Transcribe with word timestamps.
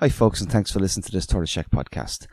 Hi, 0.00 0.08
folks, 0.08 0.40
and 0.40 0.48
thanks 0.48 0.70
for 0.70 0.78
listening 0.78 1.02
to 1.02 1.10
this 1.10 1.26
Tortoise 1.26 1.50
Shack 1.50 1.70
podcast. 1.70 2.28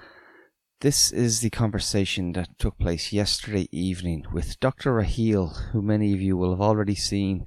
This 0.81 1.11
is 1.11 1.39
the 1.39 1.49
conversation 1.49 2.33
that 2.33 2.59
took 2.59 2.77
place 2.77 3.11
yesterday 3.11 3.67
evening 3.71 4.27
with 4.31 4.59
Dr. 4.59 4.93
Raheel, 4.93 5.47
who 5.71 5.81
many 5.81 6.13
of 6.13 6.21
you 6.21 6.37
will 6.37 6.51
have 6.51 6.61
already 6.61 6.93
seen 6.93 7.43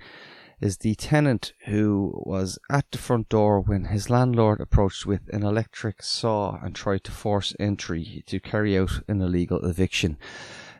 is 0.60 0.78
the 0.78 0.96
tenant 0.96 1.52
who 1.66 2.20
was 2.26 2.58
at 2.68 2.86
the 2.90 2.98
front 2.98 3.28
door 3.28 3.60
when 3.60 3.84
his 3.84 4.10
landlord 4.10 4.60
approached 4.60 5.06
with 5.06 5.20
an 5.32 5.44
electric 5.44 6.02
saw 6.02 6.58
and 6.64 6.74
tried 6.74 7.04
to 7.04 7.12
force 7.12 7.54
entry 7.60 8.24
to 8.26 8.40
carry 8.40 8.76
out 8.76 9.00
an 9.06 9.22
illegal 9.22 9.64
eviction. 9.64 10.18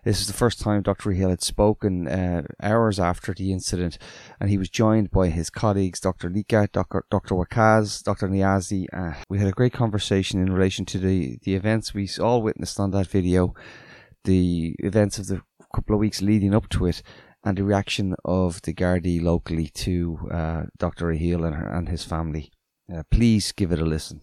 This 0.04 0.20
is 0.20 0.26
the 0.26 0.32
first 0.32 0.60
time 0.60 0.82
Dr. 0.82 1.10
Raheel 1.10 1.30
had 1.30 1.42
spoken 1.42 2.08
uh, 2.08 2.42
hours 2.62 2.98
after 3.00 3.34
the 3.34 3.52
incident, 3.52 3.98
and 4.40 4.50
he 4.50 4.58
was 4.58 4.68
joined 4.68 5.10
by 5.10 5.28
his 5.28 5.50
colleagues, 5.50 6.00
Dr. 6.00 6.30
Liqa, 6.30 6.70
Dr. 6.72 7.34
Waqas, 7.34 8.02
Dr. 8.02 8.28
Niazi. 8.28 8.86
Uh, 8.92 9.14
we 9.28 9.38
had 9.38 9.48
a 9.48 9.52
great 9.52 9.72
conversation 9.72 10.40
in 10.40 10.52
relation 10.52 10.84
to 10.86 10.98
the, 10.98 11.38
the 11.42 11.54
events 11.54 11.94
we 11.94 12.08
all 12.20 12.42
witnessed 12.42 12.78
on 12.78 12.90
that 12.92 13.08
video, 13.08 13.54
the 14.24 14.74
events 14.78 15.18
of 15.18 15.26
the 15.26 15.42
couple 15.74 15.94
of 15.94 16.00
weeks 16.00 16.22
leading 16.22 16.54
up 16.54 16.68
to 16.70 16.86
it, 16.86 17.02
and 17.44 17.58
the 17.58 17.64
reaction 17.64 18.14
of 18.24 18.62
the 18.62 18.74
Gardaí 18.74 19.22
locally 19.22 19.68
to 19.68 20.18
uh, 20.30 20.62
Dr. 20.78 21.08
Raheel 21.08 21.44
and, 21.44 21.54
and 21.54 21.88
his 21.88 22.04
family. 22.04 22.50
Uh, 22.92 23.02
please 23.10 23.52
give 23.52 23.72
it 23.72 23.80
a 23.80 23.84
listen. 23.84 24.22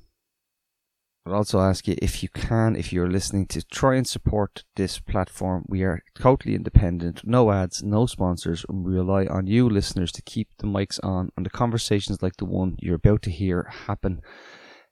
I'd 1.28 1.34
also 1.34 1.60
ask 1.60 1.88
you 1.88 1.96
if 1.98 2.22
you 2.22 2.30
can, 2.30 2.76
if 2.76 2.94
you're 2.94 3.10
listening, 3.10 3.48
to 3.48 3.64
try 3.64 3.96
and 3.96 4.08
support 4.08 4.64
this 4.76 5.00
platform. 5.00 5.66
We 5.68 5.82
are 5.82 6.04
totally 6.14 6.54
independent, 6.54 7.22
no 7.26 7.52
ads, 7.52 7.82
no 7.82 8.06
sponsors, 8.06 8.64
and 8.70 8.86
we 8.86 8.94
rely 8.94 9.26
on 9.26 9.48
you 9.48 9.68
listeners 9.68 10.12
to 10.14 10.22
keep 10.22 10.50
the 10.60 10.68
mics 10.68 11.00
on 11.04 11.32
and 11.36 11.44
the 11.44 11.50
conversations 11.50 12.22
like 12.22 12.36
the 12.38 12.46
one 12.46 12.76
you're 12.80 12.96
about 12.96 13.24
to 13.24 13.32
hear 13.32 13.64
happen. 13.88 14.22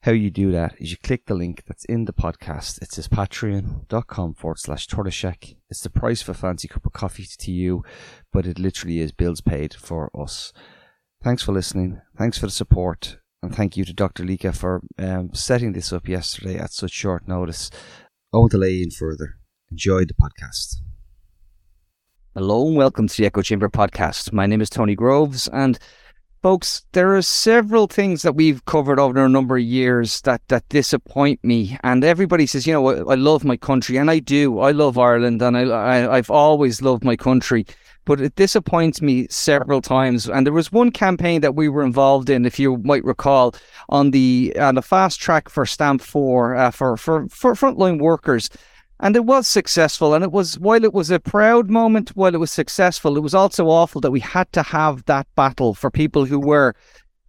How 0.02 0.12
you 0.12 0.32
do 0.32 0.52
that 0.52 0.74
is 0.80 0.90
you 0.90 0.98
click 0.98 1.28
the 1.28 1.36
link 1.36 1.64
that's 1.68 1.86
in 1.86 2.06
the 2.06 2.14
podcast. 2.14 2.82
It 2.82 2.92
says 2.92 3.08
patreon.com 3.08 4.34
forward 4.34 4.60
slash 4.60 4.88
tortoiseshack. 4.88 5.56
It's 5.70 5.82
the 5.82 5.92
price 5.92 6.24
of 6.24 6.30
a 6.30 6.34
fancy 6.34 6.68
cup 6.68 6.88
of 6.88 6.94
coffee 6.94 7.28
to 7.38 7.52
you, 7.52 7.84
but 8.32 8.48
it 8.48 8.58
literally 8.58 9.00
is 9.00 9.12
bills 9.12 9.40
paid 9.40 9.76
for 9.76 10.10
us. 10.20 10.52
Thanks 11.24 11.44
for 11.44 11.54
listening. 11.54 12.02
Thanks 12.18 12.40
for 12.40 12.48
the 12.48 12.52
support 12.52 13.18
and 13.44 13.54
thank 13.54 13.76
you 13.76 13.84
to 13.84 13.94
Dr. 13.94 14.24
Liqa 14.24 14.56
for 14.56 14.82
um, 14.98 15.34
setting 15.34 15.74
this 15.74 15.92
up 15.92 16.08
yesterday 16.08 16.58
at 16.58 16.72
such 16.72 16.92
short 16.92 17.28
notice. 17.28 17.70
I 18.34 18.38
won't 18.38 18.52
delay 18.52 18.82
in 18.82 18.90
further. 18.90 19.36
Enjoy 19.70 20.06
the 20.06 20.14
podcast. 20.14 20.78
Hello 22.34 22.68
and 22.68 22.78
welcome 22.78 23.08
to 23.08 23.18
the 23.18 23.26
Echo 23.26 23.42
Chamber 23.42 23.68
podcast. 23.68 24.32
My 24.32 24.46
name 24.46 24.62
is 24.62 24.70
Tony 24.70 24.96
Groves, 24.96 25.50
and 25.50 25.78
folks, 26.44 26.86
there 26.92 27.16
are 27.16 27.22
several 27.22 27.88
things 27.88 28.22
that 28.22 28.36
we've 28.36 28.64
covered 28.66 29.00
over 29.00 29.24
a 29.24 29.30
number 29.30 29.58
of 29.58 29.64
years 29.64 30.22
that 30.22 30.42
that 30.50 30.68
disappoint 30.70 31.44
me. 31.44 31.78
And 31.84 32.04
everybody 32.04 32.46
says, 32.46 32.68
you 32.68 32.74
know, 32.74 32.88
I, 32.90 33.14
I 33.14 33.16
love 33.16 33.44
my 33.46 33.58
country, 33.58 33.98
and 33.98 34.12
I 34.12 34.20
do. 34.20 34.60
I 34.60 34.72
love 34.72 34.98
Ireland, 34.98 35.42
and 35.42 35.58
I, 35.58 35.64
I 35.64 36.18
I've 36.18 36.30
always 36.30 36.82
loved 36.82 37.04
my 37.04 37.16
country 37.16 37.66
but 38.06 38.20
it 38.20 38.36
disappoints 38.36 39.02
me 39.02 39.28
several 39.30 39.82
times. 39.82 40.28
And 40.28 40.46
there 40.46 40.54
was 40.54 40.74
one 40.74 40.92
campaign 40.92 41.40
that 41.40 41.56
we 41.56 41.70
were 41.70 41.86
involved 41.86 42.30
in, 42.30 42.46
if 42.46 42.60
you 42.60 42.78
might 42.78 43.04
recall, 43.06 43.56
on 43.90 44.12
the 44.12 44.54
on 44.60 44.76
the 44.76 44.82
fast 44.82 45.22
track 45.22 45.50
for 45.50 45.66
Stamp 45.66 46.02
Four 46.02 46.56
uh, 46.56 46.72
for 46.72 46.98
for 46.98 47.28
for 47.30 47.54
frontline 47.54 48.00
workers. 48.00 48.50
And 49.04 49.18
it 49.18 49.26
was 49.26 49.50
successful. 49.50 50.14
And 50.14 50.24
it 50.24 50.32
was, 50.32 50.58
while 50.58 50.86
it 50.86 50.94
was 50.94 51.12
a 51.12 51.20
proud 51.20 51.70
moment, 51.70 52.12
while 52.12 52.34
it 52.34 52.40
was 52.40 52.52
successful, 52.52 53.18
it 53.18 53.20
was 53.20 53.36
also 53.36 53.68
awful 53.68 54.00
that 54.00 54.12
we 54.12 54.22
had 54.22 54.50
to 54.54 54.64
have 54.64 55.04
that 55.06 55.28
battle 55.36 55.74
for 55.74 55.92
people 55.92 56.24
who 56.24 56.40
were 56.40 56.74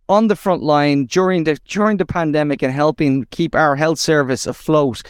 on 0.08 0.28
the 0.28 0.36
front 0.36 0.62
line 0.62 1.06
during 1.06 1.42
the 1.42 1.58
during 1.66 1.96
the 1.96 2.06
pandemic 2.06 2.62
and 2.62 2.72
helping 2.72 3.24
keep 3.32 3.56
our 3.56 3.74
health 3.74 3.98
service 3.98 4.46
afloat. 4.46 5.02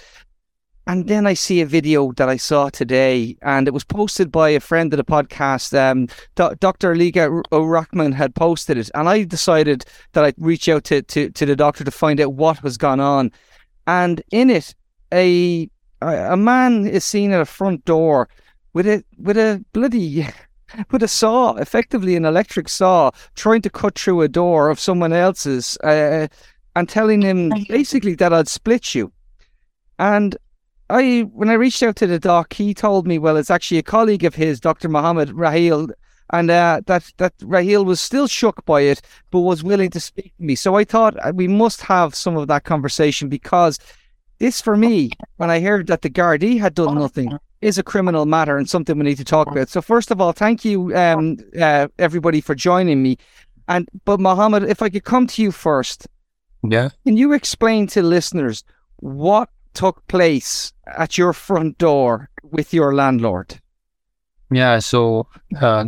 And 0.86 1.06
then 1.06 1.26
I 1.26 1.34
see 1.34 1.60
a 1.60 1.66
video 1.66 2.12
that 2.12 2.30
I 2.30 2.38
saw 2.38 2.70
today, 2.70 3.36
and 3.42 3.68
it 3.68 3.74
was 3.74 3.84
posted 3.84 4.32
by 4.32 4.48
a 4.48 4.60
friend 4.60 4.90
of 4.94 4.96
the 4.96 5.04
podcast. 5.04 5.78
Um, 5.78 6.08
Dr. 6.34 6.94
Liqa 6.94 7.42
Urahman 7.52 8.14
had 8.14 8.34
posted 8.34 8.78
it, 8.78 8.90
and 8.94 9.06
I 9.06 9.24
decided 9.24 9.84
that 10.12 10.24
I'd 10.24 10.34
reach 10.38 10.70
out 10.70 10.84
to, 10.84 11.02
to, 11.02 11.28
to 11.28 11.44
the 11.44 11.56
doctor 11.56 11.84
to 11.84 11.90
find 11.90 12.20
out 12.20 12.32
what 12.32 12.62
was 12.62 12.78
gone 12.78 13.00
on. 13.00 13.32
And 13.86 14.22
in 14.30 14.48
it, 14.48 14.74
a 15.12 15.68
a 16.02 16.36
man 16.36 16.86
is 16.86 17.04
seen 17.04 17.32
at 17.32 17.40
a 17.40 17.46
front 17.46 17.84
door 17.84 18.28
with 18.72 18.86
a 18.86 19.04
with 19.18 19.38
a 19.38 19.64
bloody 19.72 20.26
with 20.90 21.02
a 21.02 21.08
saw, 21.08 21.54
effectively 21.54 22.16
an 22.16 22.24
electric 22.24 22.68
saw, 22.68 23.10
trying 23.34 23.62
to 23.62 23.70
cut 23.70 23.98
through 23.98 24.20
a 24.22 24.28
door 24.28 24.70
of 24.70 24.80
someone 24.80 25.12
else's, 25.12 25.76
uh, 25.78 26.26
and 26.76 26.88
telling 26.88 27.22
him 27.22 27.50
basically 27.68 28.14
that 28.16 28.32
I'd 28.32 28.48
split 28.48 28.94
you. 28.94 29.12
And 29.98 30.36
I 30.90 31.22
when 31.32 31.48
I 31.48 31.54
reached 31.54 31.82
out 31.82 31.96
to 31.96 32.06
the 32.06 32.18
doc, 32.18 32.52
he 32.52 32.74
told 32.74 33.06
me, 33.06 33.18
well, 33.18 33.36
it's 33.36 33.50
actually 33.50 33.78
a 33.78 33.82
colleague 33.82 34.24
of 34.24 34.34
his, 34.34 34.60
Dr. 34.60 34.88
Muhammad 34.88 35.30
Raheel, 35.32 35.88
and 36.30 36.50
uh, 36.50 36.82
that 36.86 37.10
that 37.18 37.32
Raheel 37.42 37.84
was 37.84 38.00
still 38.00 38.26
shook 38.26 38.64
by 38.64 38.82
it, 38.82 39.00
but 39.30 39.40
was 39.40 39.62
willing 39.62 39.90
to 39.90 40.00
speak 40.00 40.36
to 40.36 40.42
me. 40.42 40.54
So 40.54 40.74
I 40.74 40.84
thought 40.84 41.16
uh, 41.24 41.32
we 41.34 41.48
must 41.48 41.80
have 41.82 42.14
some 42.14 42.36
of 42.36 42.48
that 42.48 42.64
conversation 42.64 43.28
because 43.28 43.78
this, 44.44 44.60
for 44.60 44.76
me, 44.76 45.10
when 45.38 45.50
I 45.50 45.60
heard 45.60 45.86
that 45.86 46.02
the 46.02 46.10
Gardaí 46.10 46.60
had 46.60 46.74
done 46.74 46.96
nothing, 46.96 47.38
is 47.62 47.78
a 47.78 47.82
criminal 47.82 48.26
matter 48.26 48.58
and 48.58 48.68
something 48.68 48.98
we 48.98 49.04
need 49.04 49.16
to 49.16 49.24
talk 49.24 49.50
about. 49.50 49.70
So 49.70 49.80
first 49.80 50.10
of 50.10 50.20
all, 50.20 50.32
thank 50.32 50.66
you, 50.66 50.94
um, 50.94 51.38
uh, 51.58 51.88
everybody, 51.98 52.42
for 52.42 52.54
joining 52.54 53.02
me. 53.02 53.16
And 53.68 53.88
but 54.04 54.20
Muhammad, 54.20 54.64
if 54.64 54.82
I 54.82 54.90
could 54.90 55.04
come 55.04 55.26
to 55.28 55.42
you 55.42 55.50
first, 55.50 56.06
yeah, 56.62 56.90
can 57.06 57.16
you 57.16 57.32
explain 57.32 57.86
to 57.88 58.02
listeners 58.02 58.64
what 58.96 59.48
took 59.72 60.06
place 60.08 60.74
at 60.86 61.16
your 61.16 61.32
front 61.32 61.78
door 61.78 62.28
with 62.42 62.74
your 62.74 62.94
landlord? 62.94 63.58
Yeah, 64.50 64.78
so 64.80 65.26
uh, 65.58 65.86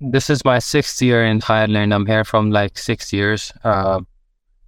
this 0.00 0.30
is 0.30 0.42
my 0.42 0.58
sixth 0.58 1.02
year 1.02 1.22
in 1.22 1.42
Ireland. 1.46 1.92
I'm 1.92 2.06
here 2.06 2.24
from 2.24 2.50
like 2.50 2.78
six 2.78 3.12
years. 3.12 3.52
Uh, 3.62 4.00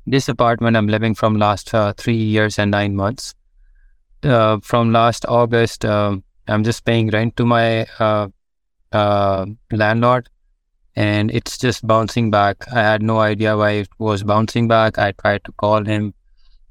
this 0.07 0.29
apartment 0.29 0.77
I'm 0.77 0.89
living 0.89 1.15
from 1.15 1.37
last 1.37 1.75
uh, 1.75 1.93
three 1.97 2.17
years 2.17 2.59
and 2.59 2.71
nine 2.71 2.97
months. 2.97 3.35
Uh, 4.23 4.59
from 4.63 4.93
last 4.93 5.27
August, 5.29 5.85
um, 5.85 6.23
I'm 6.49 6.65
just 6.65 6.85
paying 6.85 7.11
rent 7.11 7.37
to 7.37 7.45
my 7.45 7.87
uh, 7.99 8.29
uh, 8.93 9.47
landlord, 9.71 10.29
and 10.95 11.31
it's 11.31 11.59
just 11.59 11.87
bouncing 11.87 12.31
back. 12.31 12.65
I 12.73 12.81
had 12.81 13.03
no 13.03 13.21
idea 13.21 13.57
why 13.57 13.71
it 13.73 13.89
was 13.99 14.23
bouncing 14.23 14.69
back. 14.69 14.99
I 14.99 15.13
tried 15.13 15.45
to 15.45 15.53
call 15.53 15.85
him 15.85 16.15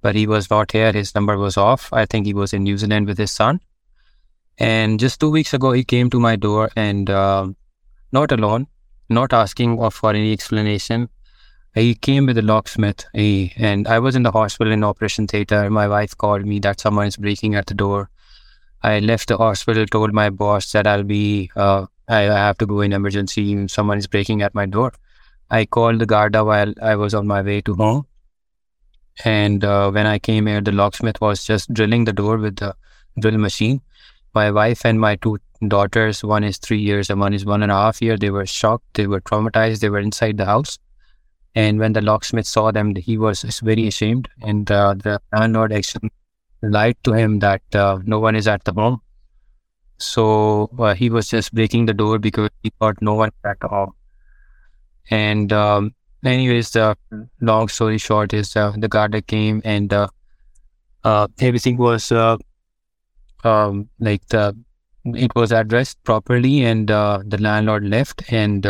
but 0.02 0.16
he 0.16 0.28
was 0.28 0.50
not 0.50 0.72
here. 0.72 0.92
His 0.92 1.16
number 1.16 1.38
was 1.38 1.58
off. 1.58 1.94
I 1.94 2.06
think 2.06 2.26
he 2.26 2.34
was 2.34 2.54
in 2.54 2.64
New 2.64 2.78
Zealand 2.78 3.08
with 3.08 3.18
his 3.18 3.32
son. 3.32 3.62
And 4.58 5.00
just 5.00 5.20
two 5.20 5.30
weeks 5.30 5.54
ago, 5.54 5.72
he 5.72 5.84
came 5.84 6.10
to 6.10 6.20
my 6.20 6.36
door 6.36 6.70
and 6.76 7.10
uh, 7.10 7.48
not 8.12 8.32
alone, 8.32 8.68
not 9.10 9.34
asking 9.34 9.78
for 9.92 10.10
any 10.10 10.34
explanation. 10.34 11.10
He 11.74 11.96
came 11.96 12.26
with 12.26 12.38
a 12.38 12.42
locksmith. 12.42 13.06
And 13.14 13.88
I 13.88 14.00
was 14.00 14.16
in 14.16 14.24
the 14.24 14.32
hospital 14.32 14.74
in 14.74 14.84
operation 14.84 15.28
theater. 15.28 15.70
My 15.70 15.88
wife 15.88 16.18
called 16.18 16.46
me 16.46 16.60
that 16.60 16.80
someone 16.80 17.08
is 17.08 17.18
breaking 17.18 17.56
at 17.56 17.68
the 17.68 17.74
door. 17.74 18.10
I 18.84 19.00
left 19.00 19.30
the 19.30 19.38
hospital, 19.38 19.86
told 19.86 20.14
my 20.14 20.30
boss 20.30 20.72
that 20.72 20.88
I'll 20.88 21.04
be, 21.04 21.52
uh, 21.56 21.86
I, 22.08 22.30
I 22.30 22.38
have 22.38 22.58
to 22.60 22.66
go 22.66 22.82
in 22.82 22.94
emergency. 22.94 23.68
Someone 23.68 23.98
is 23.98 24.08
breaking 24.08 24.42
at 24.42 24.56
my 24.56 24.66
door. 24.66 24.94
I 25.50 25.66
called 25.66 26.00
the 26.00 26.06
Garda 26.06 26.44
while 26.44 26.74
I 26.82 26.96
was 26.96 27.14
on 27.14 27.28
my 27.28 27.42
way 27.42 27.62
to 27.62 27.76
home 27.76 28.08
and 29.24 29.64
uh, 29.64 29.92
when 29.92 30.06
I 30.06 30.20
came 30.20 30.48
here, 30.48 30.62
the 30.62 30.72
locksmith 30.72 31.22
was 31.22 31.44
just 31.44 31.74
drilling 31.74 32.06
the 32.06 32.14
door 32.14 32.38
with 32.38 32.58
the 32.58 32.76
drill 33.20 33.38
machine. 33.38 33.82
My 34.34 34.52
wife 34.52 34.86
and 34.86 35.00
my 35.00 35.18
two 35.18 35.40
daughters, 35.68 36.24
one 36.24 36.44
is 36.44 36.58
three 36.58 36.80
years 36.80 37.10
and 37.10 37.20
one 37.20 37.34
is 37.34 37.46
one 37.46 37.62
and 37.64 37.72
a 37.72 37.76
half 37.76 38.02
year, 38.02 38.18
they 38.18 38.30
were 38.30 38.46
shocked. 38.46 38.86
They 38.94 39.08
were 39.08 39.22
traumatized. 39.22 39.80
They 39.80 39.90
were 39.90 40.00
inside 40.00 40.38
the 40.38 40.46
house. 40.46 40.80
And 41.56 41.80
when 41.80 41.94
the 41.94 42.02
locksmith 42.02 42.48
saw 42.48 42.72
them, 42.72 42.96
he 42.96 43.18
was 43.18 43.44
very 43.62 43.88
ashamed. 43.88 44.30
And 44.42 44.72
uh, 44.72 44.96
the 44.96 45.20
landlord 45.34 45.74
actually 45.74 46.12
lied 46.62 46.96
to 47.04 47.14
him 47.14 47.40
that 47.40 47.62
uh, 47.76 48.00
no 48.06 48.20
one 48.20 48.36
is 48.36 48.48
at 48.48 48.64
the 48.64 48.74
home. 48.74 49.02
So 49.98 50.70
uh, 50.80 50.96
he 50.96 51.10
was 51.10 51.28
just 51.28 51.54
breaking 51.54 51.86
the 51.86 51.94
door 51.94 52.20
because 52.20 52.50
he 52.64 52.72
thought 52.80 53.02
no 53.02 53.14
one 53.14 53.32
at 53.44 53.58
home. 53.62 53.94
And 55.10 55.52
um, 55.52 55.94
anyways, 56.24 56.72
the 56.72 56.98
long 57.42 57.68
story 57.68 57.98
short 57.98 58.34
is 58.34 58.56
uh, 58.56 58.74
the 58.78 58.88
Garda 58.88 59.22
came 59.22 59.62
and 59.66 59.92
uh, 59.94 60.08
uh, 61.04 61.28
everything 61.40 61.78
was 61.78 62.12
uh, 62.12 62.38
um, 63.44 63.90
like 64.00 64.26
the 64.28 64.56
it 65.04 65.32
was 65.36 65.52
addressed 65.52 66.04
properly, 66.04 66.64
and 66.64 66.88
the 66.88 67.38
landlord 67.40 67.84
left, 67.84 68.32
and 68.32 68.64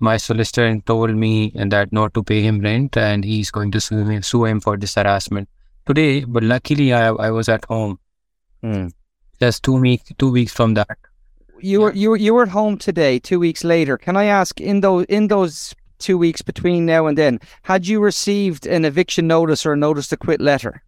my 0.00 0.16
solicitor 0.16 0.78
told 0.80 1.14
me 1.14 1.52
that 1.54 1.92
not 1.92 2.14
to 2.14 2.22
pay 2.22 2.42
him 2.42 2.60
rent, 2.60 2.96
and 2.96 3.24
he's 3.24 3.50
going 3.50 3.70
to 3.72 3.80
sue 3.80 4.04
him, 4.04 4.22
sue 4.22 4.44
him 4.44 4.60
for 4.60 4.76
this 4.76 4.94
harassment 4.94 5.48
today. 5.86 6.24
But 6.24 6.42
luckily, 6.42 6.92
I 6.92 7.08
I 7.08 7.30
was 7.30 7.48
at 7.48 7.64
home. 7.64 7.98
Mm. 8.62 8.92
Just 9.40 9.62
two 9.62 9.80
week 9.80 10.02
two 10.18 10.30
weeks 10.30 10.52
from 10.52 10.74
that. 10.74 10.98
You 11.60 11.80
were 11.80 11.92
you 11.92 12.10
were 12.10 12.16
you 12.16 12.34
were 12.34 12.44
at 12.44 12.50
home 12.50 12.78
today. 12.78 13.18
Two 13.18 13.40
weeks 13.40 13.64
later, 13.64 13.98
can 13.98 14.16
I 14.16 14.24
ask 14.24 14.60
in 14.60 14.80
those 14.80 15.04
in 15.06 15.28
those 15.28 15.74
two 15.98 16.16
weeks 16.16 16.42
between 16.42 16.86
now 16.86 17.06
and 17.06 17.18
then. 17.18 17.40
Had 17.62 17.86
you 17.86 18.00
received 18.00 18.66
an 18.66 18.84
eviction 18.84 19.26
notice 19.26 19.66
or 19.66 19.72
a 19.72 19.76
notice 19.76 20.08
to 20.08 20.16
quit 20.16 20.40
letter? 20.40 20.82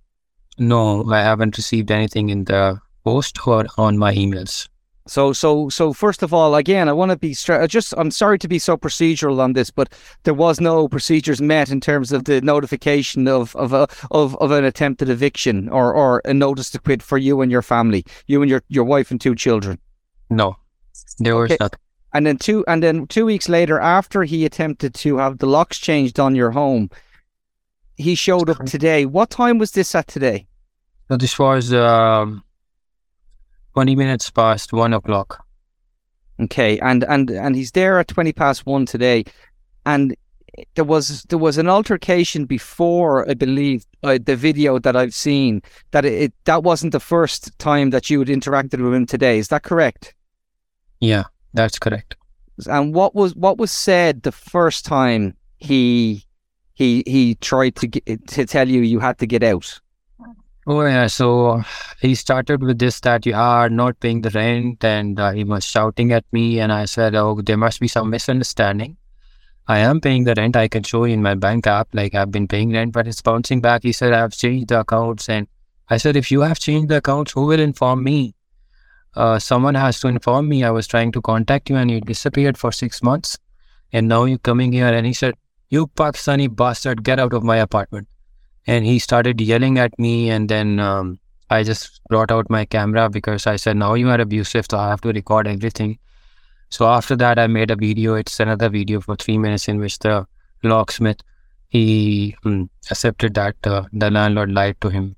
No, 0.59 1.11
I 1.11 1.21
haven't 1.21 1.57
received 1.57 1.91
anything 1.91 2.29
in 2.31 2.45
the 2.45 2.81
post 3.05 3.47
or 3.47 3.67
on 3.77 3.99
my 3.99 4.15
emails. 4.15 4.69
So, 5.07 5.33
so, 5.33 5.69
so. 5.71 5.93
First 5.93 6.23
of 6.23 6.33
all, 6.33 6.55
again, 6.55 6.89
I 6.89 6.93
want 6.93 7.11
to 7.11 7.17
be 7.17 7.35
straight. 7.35 7.69
Just, 7.71 7.95
I'm 7.97 8.11
sorry 8.11 8.39
to 8.39 8.47
be 8.49 8.59
so 8.59 8.77
procedural 8.77 9.41
on 9.41 9.55
this, 9.55 9.71
but 9.71 9.93
there 10.25 10.35
was 10.35 10.61
no 10.61 10.89
procedures 10.89 11.41
met 11.41 11.71
in 11.71 11.81
terms 11.81 12.13
of 12.13 12.25
the 12.25 12.41
notification 12.43 13.27
of 13.27 13.57
of 13.57 13.73
a, 13.73 13.89
of 14.11 14.37
of 14.37 14.51
an 14.51 14.65
attempted 14.65 15.09
eviction 15.09 15.69
or 15.71 15.93
or 15.95 16.21
a 16.25 16.35
notice 16.35 16.71
to 16.71 16.79
quit 16.79 17.03
for 17.03 17.19
you 17.19 17.41
and 17.41 17.51
your 17.51 17.63
family, 17.63 18.05
you 18.27 18.43
and 18.43 18.51
your 18.51 18.63
your 18.69 18.85
wife 18.85 19.11
and 19.11 19.21
two 19.21 19.35
children. 19.35 19.79
No, 20.29 20.57
there 21.19 21.35
was 21.37 21.51
Okay. 21.51 21.57
nothing. 21.61 21.79
And 22.13 22.27
then 22.27 22.37
two, 22.39 22.65
and 22.67 22.83
then 22.83 23.07
two 23.07 23.25
weeks 23.25 23.49
later, 23.49 23.79
after 23.81 24.25
he 24.25 24.45
attempted 24.45 24.95
to 24.95 25.19
have 25.19 25.39
the 25.39 25.47
locks 25.47 25.79
changed 25.79 26.19
on 26.21 26.35
your 26.35 26.51
home, 26.51 26.91
he 27.97 28.15
showed 28.17 28.51
up 28.51 28.65
today. 28.67 29.07
What 29.07 29.31
time 29.31 29.59
was 29.59 29.71
this 29.71 29.95
at 29.95 30.09
today? 30.09 30.47
So 31.09 31.17
this 31.17 31.39
was 31.39 31.73
um, 31.73 32.43
20 33.75 33.97
minutes 33.97 34.31
past 34.31 34.73
one 34.73 34.93
o'clock. 34.93 35.45
Okay, 36.41 36.79
and 36.79 37.05
and 37.05 37.31
and 37.31 37.55
he's 37.55 37.73
there 37.73 37.99
at 37.99 38.09
twenty 38.09 38.33
past 38.33 38.65
one 38.65 38.87
today, 38.87 39.25
and 39.85 40.17
there 40.75 40.85
was 40.85 41.23
there 41.25 41.39
was 41.39 41.59
an 41.59 41.69
altercation 41.69 42.47
before 42.47 43.29
I 43.29 43.35
believe 43.35 43.85
uh, 44.03 44.19
the 44.25 44.37
video 44.37 44.79
that 44.79 44.97
I've 44.97 45.15
seen 45.15 45.63
that 45.91 46.05
it, 46.05 46.13
it 46.15 46.33
that 46.45 46.63
wasn't 46.63 46.93
the 46.93 47.01
first 47.01 47.57
time 47.59 47.91
that 47.91 48.09
you 48.09 48.19
had 48.19 48.29
interacted 48.29 48.83
with 48.83 48.95
him 48.95 49.07
today. 49.07 49.39
Is 49.39 49.49
that 49.49 49.63
correct? 49.63 50.15
Yeah, 51.01 51.25
that's 51.53 51.79
correct. 51.79 52.17
And 52.67 52.95
what 52.95 53.15
was 53.15 53.35
what 53.35 53.59
was 53.59 53.71
said 53.71 54.23
the 54.23 54.33
first 54.33 54.85
time 54.85 55.37
he 55.59 56.25
he 56.75 57.03
he 57.07 57.35
tried 57.37 57.77
to 57.77 57.87
get, 57.87 58.27
to 58.29 58.47
tell 58.47 58.69
you 58.69 58.81
you 58.81 58.99
had 58.99 59.19
to 59.19 59.27
get 59.27 59.43
out? 59.43 59.81
Oh 60.73 60.83
yeah, 60.87 61.09
so 61.09 61.65
he 62.01 62.15
started 62.15 62.63
with 62.63 62.79
this 62.79 63.01
that 63.01 63.27
you 63.27 63.35
are 63.35 63.69
not 63.69 63.99
paying 63.99 64.21
the 64.21 64.31
rent, 64.31 64.85
and 64.85 65.19
uh, 65.19 65.33
he 65.33 65.43
was 65.43 65.65
shouting 65.65 66.13
at 66.13 66.25
me, 66.31 66.61
and 66.61 66.73
I 66.73 66.85
said, 66.85 67.17
"Oh, 67.17 67.41
there 67.43 67.57
must 67.57 67.81
be 67.81 67.89
some 67.89 68.09
misunderstanding. 68.09 68.97
I 69.67 69.79
am 69.81 70.01
paying 70.01 70.23
the 70.29 70.37
rent. 70.37 70.55
I 70.61 70.69
can 70.69 70.85
show 70.85 71.01
you 71.07 71.15
in 71.15 71.25
my 71.25 71.35
bank 71.35 71.67
app, 71.67 71.89
like 71.93 72.15
I've 72.15 72.31
been 72.31 72.47
paying 72.47 72.71
rent, 72.77 72.93
but 72.93 73.09
it's 73.09 73.21
bouncing 73.31 73.61
back." 73.65 73.83
He 73.89 73.95
said, 74.01 74.13
"I've 74.19 74.37
changed 74.43 74.69
the 74.69 74.79
accounts," 74.85 75.29
and 75.39 75.49
I 75.97 75.99
said, 76.05 76.21
"If 76.23 76.31
you 76.35 76.43
have 76.43 76.61
changed 76.67 76.95
the 76.95 76.99
accounts, 76.99 77.33
who 77.33 77.47
will 77.51 77.65
inform 77.67 78.05
me? 78.05 78.19
Uh, 79.17 79.41
someone 79.49 79.81
has 79.87 79.99
to 80.05 80.13
inform 80.15 80.49
me. 80.55 80.63
I 80.63 80.71
was 80.79 80.93
trying 80.95 81.11
to 81.19 81.25
contact 81.33 81.75
you, 81.75 81.81
and 81.83 81.97
you 81.97 82.01
disappeared 82.13 82.63
for 82.63 82.71
six 82.71 83.03
months, 83.11 83.37
and 83.93 84.15
now 84.15 84.23
you're 84.23 84.47
coming 84.53 84.79
here." 84.81 84.95
And 85.01 85.13
he 85.13 85.19
said, 85.25 85.43
"You 85.69 85.89
Pakistani 86.05 86.49
bastard, 86.65 87.05
get 87.13 87.27
out 87.27 87.39
of 87.41 87.53
my 87.55 87.61
apartment." 87.67 88.10
And 88.71 88.87
he 88.87 88.99
started 89.05 89.41
yelling 89.41 89.79
at 89.85 89.99
me 90.05 90.31
and 90.35 90.49
then 90.55 90.79
um, 90.89 91.09
i 91.55 91.63
just 91.71 92.01
brought 92.13 92.33
out 92.35 92.53
my 92.57 92.65
camera 92.75 93.09
because 93.17 93.47
i 93.53 93.57
said 93.63 93.81
now 93.83 93.95
you 94.01 94.11
are 94.15 94.21
abusive 94.25 94.69
so 94.71 94.79
i 94.79 94.89
have 94.89 95.01
to 95.09 95.19
record 95.21 95.53
everything. 95.57 95.99
So 96.75 96.87
after 96.89 97.17
that 97.21 97.39
i 97.43 97.47
made 97.53 97.73
a 97.75 97.77
video. 97.77 98.15
It's 98.15 98.39
another 98.43 98.69
video 98.75 99.01
for 99.07 99.17
three 99.23 99.39
minutes 99.45 99.67
in 99.73 99.81
which 99.85 99.99
the 100.05 100.13
locksmith 100.63 101.25
he 101.77 102.37
mm, 102.45 102.69
accepted 102.91 103.35
that 103.39 103.57
uh, 103.71 103.83
the 103.93 104.11
landlord 104.19 104.53
lied 104.59 104.77
to 104.87 104.93
him. 104.99 105.09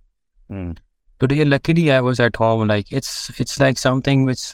Mm. 0.51 0.79
today 1.25 1.45
luckily 1.51 1.85
i 1.97 2.01
was 2.07 2.25
at 2.29 2.41
home. 2.45 2.67
Like 2.73 2.97
it's 3.01 3.13
it's 3.45 3.61
like 3.65 3.83
something 3.83 4.25
which 4.31 4.47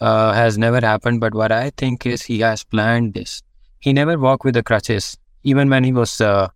uh, 0.00 0.32
has 0.38 0.58
never 0.64 0.80
happened 0.86 1.20
but 1.26 1.38
what 1.42 1.52
i 1.58 1.68
think 1.82 2.08
is 2.14 2.26
he 2.30 2.40
has 2.46 2.64
planned 2.64 3.12
this. 3.20 3.36
He 3.80 3.92
never 4.00 4.18
walked 4.26 4.50
with 4.50 4.58
the 4.60 4.66
crutches. 4.72 5.12
Even 5.52 5.68
when 5.76 5.84
he 5.90 5.92
was 6.00 6.18
uh, 6.32 6.48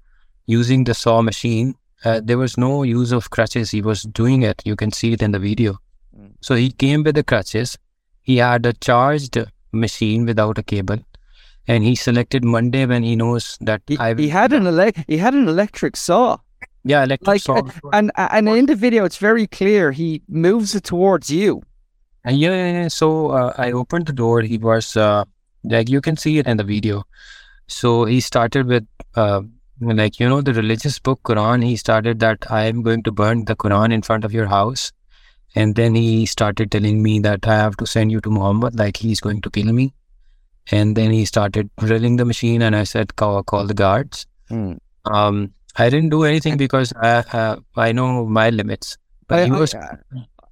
using 0.47 0.85
the 0.85 0.95
saw 0.95 1.21
machine 1.23 1.75
uh, 2.05 2.21
there 2.23 2.39
was 2.39 2.57
no 2.57 2.83
use 2.83 3.13
of 3.13 3.31
crutches 3.31 3.71
he 3.71 3.83
was 3.83 4.03
doing 4.03 4.43
it 4.43 4.63
you 4.65 4.77
can 4.77 4.93
see 4.93 5.13
it 5.13 5.23
in 5.23 5.33
the 5.33 5.39
video 5.39 5.77
Mm. 6.19 6.31
so 6.41 6.55
he 6.55 6.71
came 6.71 7.03
with 7.03 7.15
the 7.15 7.23
crutches 7.23 7.77
he 8.23 8.37
had 8.39 8.65
a 8.65 8.73
charged 8.73 9.37
machine 9.73 10.25
without 10.25 10.57
a 10.57 10.63
cable 10.63 11.01
and 11.69 11.85
he 11.85 11.95
selected 11.95 12.43
monday 12.43 12.87
when 12.87 13.03
he 13.03 13.17
knows 13.17 13.59
that 13.61 13.83
He, 13.87 13.99
i 13.99 14.15
he 14.15 14.29
had 14.31 14.55
an 14.59 14.65
elec- 14.71 15.05
he 15.09 15.19
had 15.19 15.35
an 15.35 15.47
electric 15.47 15.95
saw, 15.97 16.39
yeah 16.85 17.03
electric 17.05 17.29
like, 17.29 17.43
saw 17.43 17.61
and 17.93 18.11
and 18.17 18.49
in 18.49 18.65
the 18.67 18.75
video 18.87 19.05
it's 19.05 19.19
very 19.19 19.47
clear 19.59 19.93
he 19.93 20.23
moves 20.29 20.75
it 20.75 20.85
towards 20.85 21.29
you. 21.29 21.61
Uh, 22.27 22.31
yeah, 22.31 22.55
yeah, 22.61 22.73
yeah. 22.83 22.89
So 22.89 23.09
uh, 23.41 23.53
I 23.59 23.73
opened 23.73 24.07
the 24.07 24.13
door. 24.13 24.41
He 24.41 24.59
was 24.59 24.97
uh, 24.97 25.25
like 25.65 25.89
you 25.89 26.01
can 26.01 26.17
see 26.17 26.39
it 26.39 26.47
in 26.47 26.57
the 26.57 26.65
video. 26.65 27.05
So 27.69 28.05
he 28.05 28.21
started 28.21 28.67
with 28.67 28.87
uh, 29.15 29.43
like 29.81 30.19
you 30.19 30.29
know 30.29 30.41
the 30.41 30.55
religious 30.55 30.99
book 30.99 31.21
Quran. 31.23 31.65
He 31.65 31.77
started 31.77 32.21
that 32.21 32.51
I 32.51 32.65
am 32.65 32.83
going 32.83 33.03
to 33.05 33.13
burn 33.13 33.45
the 33.45 33.57
Quran 33.57 33.93
in 33.93 34.03
front 34.03 34.25
of 34.25 34.33
your 34.33 34.47
house, 34.47 34.93
and 35.55 35.75
then 35.75 35.95
he 35.95 36.27
started 36.27 36.71
telling 36.71 37.03
me 37.03 37.19
that 37.21 37.47
I 37.47 37.57
have 37.57 37.77
to 37.79 37.87
send 37.87 38.13
you 38.13 38.21
to 38.23 38.31
Muhammad, 38.31 38.79
like 38.79 38.97
he's 38.97 39.21
going 39.21 39.41
to 39.43 39.51
kill 39.51 39.73
me. 39.73 39.93
And 40.73 40.97
then 40.97 41.13
he 41.13 41.25
started 41.25 41.71
drilling 41.79 42.17
the 42.17 42.25
machine, 42.25 42.63
and 42.63 42.75
I 42.75 42.85
said, 42.85 43.17
"Call, 43.17 43.43
call 43.43 43.67
the 43.67 43.75
guards." 43.75 44.27
Mm. 44.51 44.79
Um, 45.05 45.53
I 45.77 45.91
didn't 45.91 46.11
do 46.11 46.25
anything 46.25 46.57
because 46.57 46.93
I 47.01 47.25
uh, 47.33 47.57
I 47.77 47.93
know 47.93 48.27
my 48.27 48.51
limits. 48.51 48.97
But 49.29 49.41
I, 49.41 49.45
he 49.45 49.51
was 49.51 49.75
I, 49.75 49.99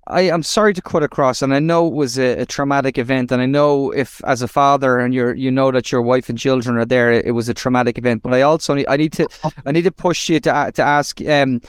I 0.07 0.23
am 0.23 0.43
sorry 0.43 0.75
to 0.75 0.83
cut 0.83 1.03
across, 1.03 1.41
and 1.41 1.55
I 1.55 1.61
know 1.61 1.87
it 1.87 1.95
was 1.95 2.19
a, 2.19 2.41
a 2.41 2.47
traumatic 2.47 2.99
event, 2.99 3.33
and 3.33 3.41
I 3.41 3.47
know 3.47 3.91
if 3.91 4.23
as 4.25 4.43
a 4.43 4.49
father 4.49 4.99
and 4.99 5.15
you're 5.15 5.35
you 5.35 5.51
know 5.51 5.71
that 5.71 5.91
your 5.91 6.03
wife 6.03 6.29
and 6.29 6.39
children 6.39 6.77
are 6.77 6.85
there, 6.85 7.11
it 7.11 7.35
was 7.35 7.49
a 7.49 7.55
traumatic 7.55 7.97
event. 7.97 8.23
But 8.23 8.35
I 8.35 8.43
also 8.43 8.75
need, 8.75 8.87
I 8.87 8.97
need 8.97 9.13
to 9.15 9.29
I 9.65 9.73
need 9.73 9.85
to 9.85 9.93
push 9.93 10.29
you 10.29 10.41
to 10.41 10.73
to 10.75 10.83
ask 10.83 11.21
um 11.27 11.63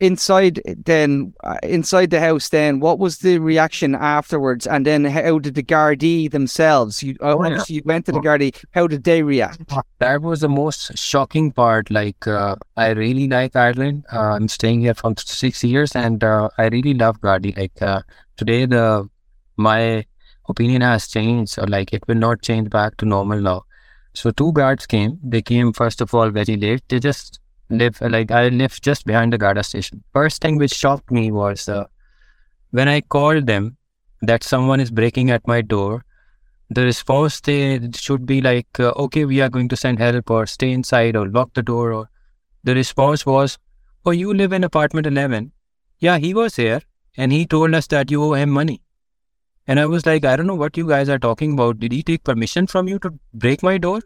inside 0.00 0.60
then 0.84 1.32
uh, 1.44 1.56
inside 1.62 2.10
the 2.10 2.20
house 2.20 2.50
then 2.50 2.80
what 2.80 2.98
was 2.98 3.18
the 3.18 3.38
reaction 3.38 3.94
afterwards 3.94 4.66
and 4.66 4.84
then 4.84 5.04
how 5.04 5.38
did 5.38 5.54
the 5.54 5.62
Gardaí 5.62 6.30
themselves 6.30 7.02
you 7.02 7.16
uh, 7.22 7.34
Oh, 7.34 7.44
obviously 7.44 7.76
you 7.76 7.82
went 7.84 8.06
to 8.06 8.12
the 8.12 8.20
Gardaí 8.20 8.54
how 8.72 8.86
did 8.86 9.04
they 9.04 9.22
react 9.22 9.72
that 9.98 10.22
was 10.22 10.40
the 10.40 10.48
most 10.48 10.96
shocking 10.96 11.52
part. 11.52 11.90
Like, 11.90 12.26
uh, 12.26 12.56
I 12.76 12.90
really 12.90 13.28
like 13.28 13.56
Ireland. 13.56 14.04
Uh, 14.12 14.34
I'm 14.36 14.48
staying 14.48 14.80
here 14.80 14.94
for 14.94 15.14
six 15.18 15.64
years, 15.64 15.94
and 15.94 16.22
uh, 16.22 16.48
I 16.58 16.68
really 16.68 16.94
love 16.94 17.20
Gardaí. 17.20 17.56
Like 17.56 17.80
uh, 17.80 18.02
today, 18.36 18.66
the 18.66 19.08
my 19.56 20.04
opinion 20.48 20.82
has 20.82 21.08
changed. 21.08 21.58
Or 21.58 21.66
like, 21.66 21.92
it 21.92 22.06
will 22.06 22.16
not 22.16 22.42
change 22.42 22.70
back 22.70 22.96
to 22.98 23.06
normal 23.06 23.40
now. 23.40 23.62
So 24.14 24.30
two 24.30 24.52
guards 24.52 24.86
came. 24.86 25.18
They 25.22 25.42
came 25.42 25.72
first 25.72 26.00
of 26.00 26.14
all 26.14 26.30
very 26.30 26.56
late. 26.56 26.82
They 26.88 27.00
just 27.00 27.40
live 27.68 28.00
like 28.00 28.30
I 28.30 28.48
live 28.48 28.80
just 28.80 29.06
behind 29.06 29.32
the 29.32 29.38
Garda 29.38 29.62
station. 29.62 30.02
First 30.12 30.42
thing 30.42 30.56
which 30.56 30.74
shocked 30.74 31.10
me 31.10 31.30
was 31.30 31.68
uh, 31.68 31.84
when 32.70 32.88
I 32.88 33.00
called 33.00 33.46
them 33.46 33.76
that 34.22 34.42
someone 34.42 34.80
is 34.80 34.90
breaking 34.90 35.30
at 35.30 35.46
my 35.46 35.60
door 35.60 36.04
the 36.68 36.82
response 36.82 37.40
they 37.40 37.80
should 37.94 38.26
be 38.26 38.40
like 38.40 38.80
uh, 38.80 38.92
okay 38.96 39.24
we 39.24 39.40
are 39.40 39.48
going 39.48 39.68
to 39.68 39.76
send 39.76 39.98
help 39.98 40.30
or 40.30 40.46
stay 40.46 40.72
inside 40.72 41.14
or 41.14 41.28
lock 41.28 41.54
the 41.54 41.62
door 41.62 41.92
or 41.92 42.10
the 42.64 42.74
response 42.74 43.24
was 43.24 43.58
oh 44.04 44.10
you 44.10 44.34
live 44.34 44.52
in 44.52 44.64
apartment 44.64 45.06
11 45.06 45.52
yeah 46.00 46.18
he 46.18 46.34
was 46.34 46.56
here 46.56 46.80
and 47.16 47.32
he 47.32 47.46
told 47.46 47.72
us 47.74 47.86
that 47.86 48.10
you 48.10 48.22
owe 48.22 48.34
him 48.34 48.50
money. 48.50 48.82
And 49.68 49.80
i 49.80 49.86
was 49.86 50.06
like 50.06 50.24
i 50.24 50.34
don't 50.36 50.46
know 50.46 50.54
what 50.54 50.76
you 50.76 50.88
guys 50.88 51.08
are 51.08 51.18
talking 51.18 51.52
about. 51.52 51.78
Did 51.78 51.92
he 51.92 52.02
take 52.02 52.24
permission 52.24 52.66
from 52.66 52.88
you 52.88 52.98
to 53.00 53.12
break 53.32 53.62
my 53.62 53.78
door 53.78 54.00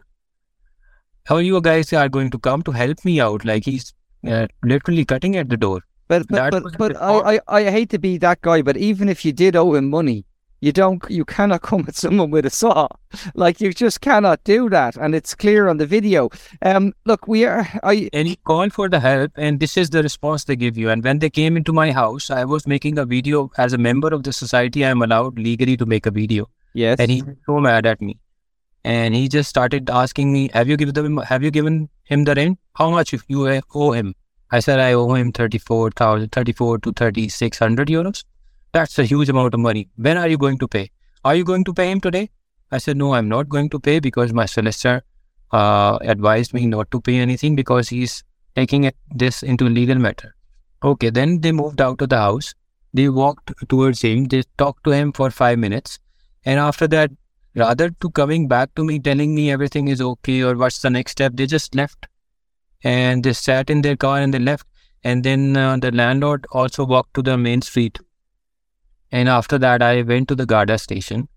how 1.25 1.37
you 1.37 1.61
guys 1.61 1.93
are 1.93 2.09
going 2.09 2.29
to 2.29 2.39
come 2.39 2.61
to 2.63 2.71
help 2.71 3.03
me 3.05 3.19
out 3.19 3.45
like 3.45 3.65
he's 3.65 3.93
uh, 4.27 4.47
literally 4.63 5.05
cutting 5.05 5.35
at 5.35 5.49
the 5.49 5.57
door 5.57 5.81
But 6.07 6.27
but 6.27 6.51
That 6.51 6.63
but, 6.63 6.77
but 6.77 7.01
I, 7.01 7.35
I 7.35 7.39
I 7.47 7.71
hate 7.71 7.89
to 7.91 7.99
be 7.99 8.17
that 8.17 8.41
guy, 8.41 8.61
but 8.61 8.77
even 8.77 9.09
if 9.09 9.23
you 9.25 9.31
did 9.31 9.55
owe 9.55 9.73
him 9.75 9.89
money, 9.89 10.25
you 10.59 10.71
don't 10.71 11.03
you 11.09 11.25
cannot 11.25 11.61
come 11.69 11.85
at 11.87 11.95
someone 11.95 12.31
with 12.31 12.45
a 12.45 12.49
saw. 12.49 12.87
Like 13.43 13.61
you 13.61 13.71
just 13.73 14.01
cannot 14.01 14.43
do 14.43 14.69
that, 14.73 14.97
and 14.97 15.15
it's 15.15 15.35
clear 15.35 15.69
on 15.69 15.77
the 15.77 15.85
video. 15.85 16.29
Um, 16.61 16.93
look, 17.05 17.27
we 17.27 17.45
are. 17.45 17.65
I 17.83 18.09
and 18.13 18.27
he 18.27 18.35
called 18.51 18.73
for 18.73 18.89
the 18.89 18.99
help 18.99 19.31
and 19.35 19.59
this 19.59 19.77
is 19.77 19.89
the 19.89 20.03
response 20.03 20.43
they 20.43 20.55
give 20.55 20.77
you 20.77 20.89
and 20.89 21.03
when 21.03 21.19
they 21.19 21.29
came 21.29 21.55
into 21.57 21.73
my 21.73 21.91
house 21.91 22.29
i 22.29 22.43
was 22.43 22.67
making 22.67 22.97
a 22.97 23.05
video 23.05 23.49
as 23.57 23.73
a 23.73 23.77
member 23.77 24.09
of 24.17 24.23
the 24.23 24.33
society 24.33 24.83
i 24.85 24.89
am 24.89 25.01
allowed 25.01 25.39
legally 25.39 25.77
to 25.77 25.85
make 25.85 26.05
a 26.05 26.11
video 26.11 26.49
yes. 26.73 26.99
and 26.99 27.11
he 27.11 27.21
was 27.21 27.35
so 27.45 27.59
mad 27.59 27.85
at 27.85 28.01
me 28.01 28.17
and 28.83 29.15
he 29.15 29.27
just 29.27 29.49
started 29.49 29.89
asking 29.89 30.33
me 30.33 30.49
have 30.53 30.67
you 30.67 30.77
given 30.77 31.17
have 31.17 31.43
you 31.43 31.51
given 31.51 31.89
him 32.03 32.23
the 32.23 32.35
rent 32.35 32.59
how 32.75 32.89
much 32.89 33.13
if 33.13 33.23
you 33.27 33.61
owe 33.75 33.91
him? 33.91 34.15
I 34.51 34.59
said 34.59 34.79
i 34.79 34.93
owe 34.93 35.13
him 35.13 35.31
34000 35.31 36.31
34 36.31 36.79
to 36.79 36.91
3600 36.91 37.87
euros. 37.87 38.23
That's 38.73 38.97
a 38.99 39.03
huge 39.03 39.29
amount 39.29 39.53
of 39.53 39.59
money. 39.59 39.89
When 39.95 40.17
are 40.17 40.27
you 40.27 40.37
going 40.37 40.57
to 40.59 40.67
pay? 40.67 40.91
Are 41.23 41.35
you 41.35 41.43
going 41.43 41.63
to 41.65 41.73
pay 41.73 41.91
him 41.91 42.01
today? 42.01 42.29
I 42.71 42.77
said 42.77 42.97
no 42.97 43.13
i'm 43.13 43.29
not 43.29 43.49
going 43.49 43.69
to 43.69 43.79
pay 43.79 43.99
because 43.99 44.33
my 44.33 44.45
solicitor 44.45 45.03
uh, 45.51 45.97
advised 46.01 46.53
me 46.53 46.65
not 46.65 46.89
to 46.91 47.01
pay 47.01 47.17
anything 47.17 47.55
because 47.55 47.89
he's 47.89 48.23
taking 48.55 48.85
it, 48.85 48.95
this 49.13 49.43
into 49.43 49.65
legal 49.65 49.97
matter. 49.97 50.35
Okay, 50.83 51.09
then 51.09 51.41
they 51.41 51.51
moved 51.51 51.81
out 51.81 52.01
of 52.01 52.09
the 52.09 52.17
house. 52.17 52.53
They 52.93 53.07
walked 53.09 53.51
towards 53.69 54.01
him. 54.01 54.25
They 54.25 54.43
talked 54.57 54.83
to 54.85 54.91
him 54.91 55.11
for 55.13 55.29
five 55.29 55.59
minutes, 55.59 55.99
and 56.43 56.59
after 56.59 56.87
that, 56.87 57.11
rather 57.55 57.89
to 57.89 58.09
coming 58.11 58.47
back 58.47 58.73
to 58.75 58.83
me 58.83 58.99
telling 58.99 59.35
me 59.35 59.51
everything 59.51 59.87
is 59.87 60.01
okay 60.01 60.41
or 60.41 60.55
what's 60.55 60.81
the 60.81 60.89
next 60.89 61.13
step, 61.13 61.33
they 61.35 61.45
just 61.45 61.75
left 61.75 62.07
and 62.83 63.23
they 63.23 63.33
sat 63.33 63.69
in 63.69 63.81
their 63.81 63.95
car 63.95 64.19
and 64.19 64.33
they 64.33 64.39
left. 64.39 64.67
And 65.03 65.23
then 65.23 65.57
uh, 65.57 65.77
the 65.77 65.91
landlord 65.91 66.45
also 66.51 66.85
walked 66.85 67.15
to 67.15 67.21
the 67.21 67.37
main 67.37 67.61
street. 67.61 67.99
And 69.11 69.27
after 69.27 69.57
that, 69.57 69.81
I 69.81 70.03
went 70.03 70.27
to 70.29 70.35
the 70.35 70.45
Garda 70.45 70.77
station. 70.77 71.27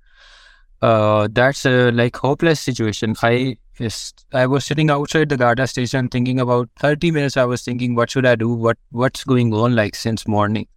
Uh, 0.82 1.28
that's 1.32 1.64
a 1.64 1.90
like 1.90 2.16
hopeless 2.16 2.60
situation. 2.60 3.16
I 3.22 3.56
I 4.32 4.46
was 4.46 4.64
sitting 4.64 4.90
outside 4.90 5.30
the 5.30 5.36
Garda 5.36 5.66
station 5.66 6.08
thinking 6.08 6.38
about 6.38 6.68
30 6.78 7.10
minutes. 7.10 7.36
I 7.36 7.44
was 7.44 7.62
thinking, 7.62 7.94
what 7.94 8.10
should 8.10 8.26
I 8.26 8.36
do? 8.36 8.52
What 8.52 8.76
what's 8.90 9.24
going 9.24 9.52
on 9.54 9.74
like 9.74 9.94
since 9.94 10.28
morning? 10.28 10.68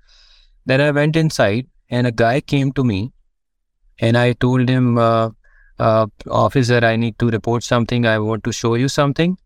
Then 0.65 0.82
I 0.82 0.91
went 0.91 1.15
inside 1.15 1.67
and 1.89 2.08
a 2.08 2.12
guy 2.12 2.41
came 2.41 2.72
to 2.74 2.84
me 2.84 3.12
and 3.99 4.17
I 4.17 4.33
told 4.33 4.69
him, 4.69 4.97
uh, 4.97 5.29
uh, 5.79 6.07
officer, 6.29 6.83
I 6.83 6.95
need 6.95 7.17
to 7.19 7.29
report 7.29 7.63
something. 7.63 8.05
I 8.05 8.19
want 8.19 8.43
to 8.45 8.51
show 8.51 8.75
you 8.75 8.89
something. 8.89 9.37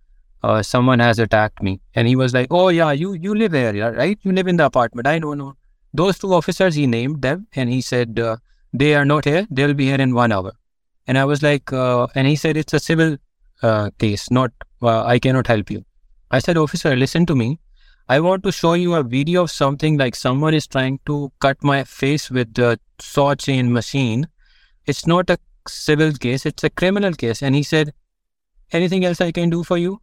Uh, 0.43 0.63
someone 0.63 0.99
has 0.99 1.19
attacked 1.19 1.61
me. 1.61 1.81
And 1.93 2.07
he 2.07 2.15
was 2.15 2.33
like, 2.33 2.47
oh 2.51 2.69
yeah, 2.69 2.91
you, 2.91 3.13
you 3.13 3.35
live 3.35 3.53
here, 3.53 3.93
right? 3.93 4.17
You 4.23 4.31
live 4.31 4.47
in 4.47 4.57
the 4.57 4.65
apartment. 4.65 5.07
I 5.07 5.19
don't 5.19 5.37
know. 5.37 5.55
Those 5.93 6.17
two 6.17 6.33
officers, 6.33 6.75
he 6.75 6.87
named 6.87 7.21
them 7.21 7.47
and 7.53 7.69
he 7.69 7.81
said, 7.81 8.17
uh, 8.17 8.37
they 8.73 8.95
are 8.95 9.05
not 9.05 9.25
here. 9.25 9.45
They'll 9.51 9.73
be 9.73 9.85
here 9.85 10.01
in 10.01 10.15
one 10.15 10.31
hour. 10.31 10.53
And 11.05 11.17
I 11.17 11.25
was 11.25 11.43
like, 11.43 11.71
uh, 11.73 12.07
and 12.15 12.27
he 12.27 12.35
said, 12.35 12.55
it's 12.55 12.73
a 12.73 12.79
civil 12.79 13.17
uh, 13.61 13.89
case, 13.99 14.31
not, 14.31 14.51
I 14.81 15.19
cannot 15.19 15.47
help 15.47 15.69
you. 15.69 15.83
I 16.31 16.39
said, 16.39 16.57
officer, 16.57 16.95
listen 16.95 17.25
to 17.25 17.35
me. 17.35 17.59
I 18.07 18.19
want 18.19 18.43
to 18.43 18.51
show 18.51 18.73
you 18.73 18.95
a 18.95 19.03
video 19.03 19.43
of 19.43 19.51
something 19.51 19.97
like 19.97 20.15
someone 20.15 20.53
is 20.53 20.65
trying 20.65 20.99
to 21.05 21.31
cut 21.39 21.63
my 21.63 21.83
face 21.83 22.31
with 22.31 22.53
the 22.53 22.79
saw 22.99 23.35
chain 23.35 23.71
machine. 23.71 24.27
It's 24.85 25.05
not 25.05 25.29
a 25.29 25.37
civil 25.67 26.11
case, 26.13 26.45
it's 26.45 26.63
a 26.63 26.69
criminal 26.69 27.13
case. 27.13 27.41
And 27.41 27.55
he 27.55 27.63
said, 27.63 27.93
Anything 28.71 29.03
else 29.03 29.19
I 29.19 29.31
can 29.31 29.49
do 29.49 29.63
for 29.63 29.77
you? 29.77 30.01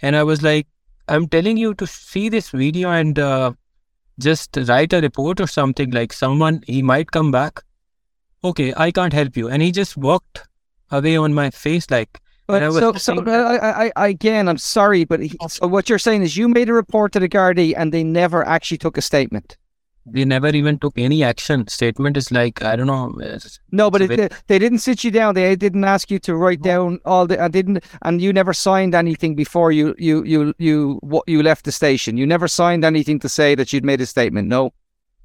And 0.00 0.16
I 0.16 0.24
was 0.24 0.42
like, 0.42 0.66
I'm 1.08 1.28
telling 1.28 1.56
you 1.56 1.74
to 1.74 1.86
see 1.86 2.28
this 2.28 2.50
video 2.50 2.90
and 2.90 3.18
uh, 3.18 3.52
just 4.18 4.56
write 4.68 4.92
a 4.92 5.00
report 5.00 5.40
or 5.40 5.46
something 5.46 5.90
like 5.90 6.12
someone, 6.12 6.62
he 6.66 6.82
might 6.82 7.12
come 7.12 7.30
back. 7.30 7.62
Okay, 8.44 8.74
I 8.76 8.90
can't 8.90 9.12
help 9.12 9.36
you. 9.36 9.48
And 9.48 9.62
he 9.62 9.70
just 9.70 9.96
walked 9.96 10.42
away 10.90 11.16
on 11.16 11.34
my 11.34 11.50
face 11.50 11.90
like, 11.90 12.20
but 12.48 12.72
so, 12.72 12.92
so 12.94 13.24
I, 13.26 13.92
I, 13.94 14.08
again, 14.08 14.48
I'm 14.48 14.58
sorry, 14.58 15.04
but 15.04 15.20
he, 15.20 15.32
so 15.48 15.66
what 15.68 15.88
you're 15.88 15.98
saying 15.98 16.22
is 16.22 16.36
you 16.36 16.48
made 16.48 16.68
a 16.68 16.72
report 16.72 17.12
to 17.12 17.20
the 17.20 17.28
Gardaí 17.28 17.72
and 17.76 17.92
they 17.92 18.02
never 18.02 18.46
actually 18.46 18.78
took 18.78 18.98
a 18.98 19.02
statement. 19.02 19.56
They 20.04 20.24
never 20.24 20.48
even 20.48 20.78
took 20.78 20.98
any 20.98 21.22
action. 21.22 21.68
Statement 21.68 22.16
is 22.16 22.32
like 22.32 22.62
I 22.62 22.76
don't 22.76 22.88
know. 22.88 23.14
No, 23.70 23.90
but 23.90 24.02
it, 24.02 24.08
they, 24.08 24.28
they 24.48 24.58
didn't 24.58 24.78
sit 24.78 25.04
you 25.04 25.10
down. 25.10 25.34
They 25.34 25.54
didn't 25.54 25.84
ask 25.84 26.10
you 26.10 26.18
to 26.20 26.34
write 26.34 26.62
down 26.62 26.98
all 27.04 27.26
the. 27.26 27.40
I 27.40 27.48
didn't, 27.48 27.84
and 28.02 28.20
you 28.20 28.32
never 28.32 28.52
signed 28.52 28.94
anything 28.94 29.34
before 29.34 29.70
you 29.70 29.94
you 29.98 30.24
you 30.24 30.54
you 30.58 30.98
what 31.02 31.24
you 31.28 31.42
left 31.42 31.64
the 31.64 31.72
station. 31.72 32.16
You 32.16 32.26
never 32.26 32.48
signed 32.48 32.84
anything 32.84 33.20
to 33.20 33.28
say 33.28 33.54
that 33.54 33.72
you'd 33.72 33.84
made 33.84 34.00
a 34.00 34.06
statement. 34.06 34.48
No. 34.48 34.72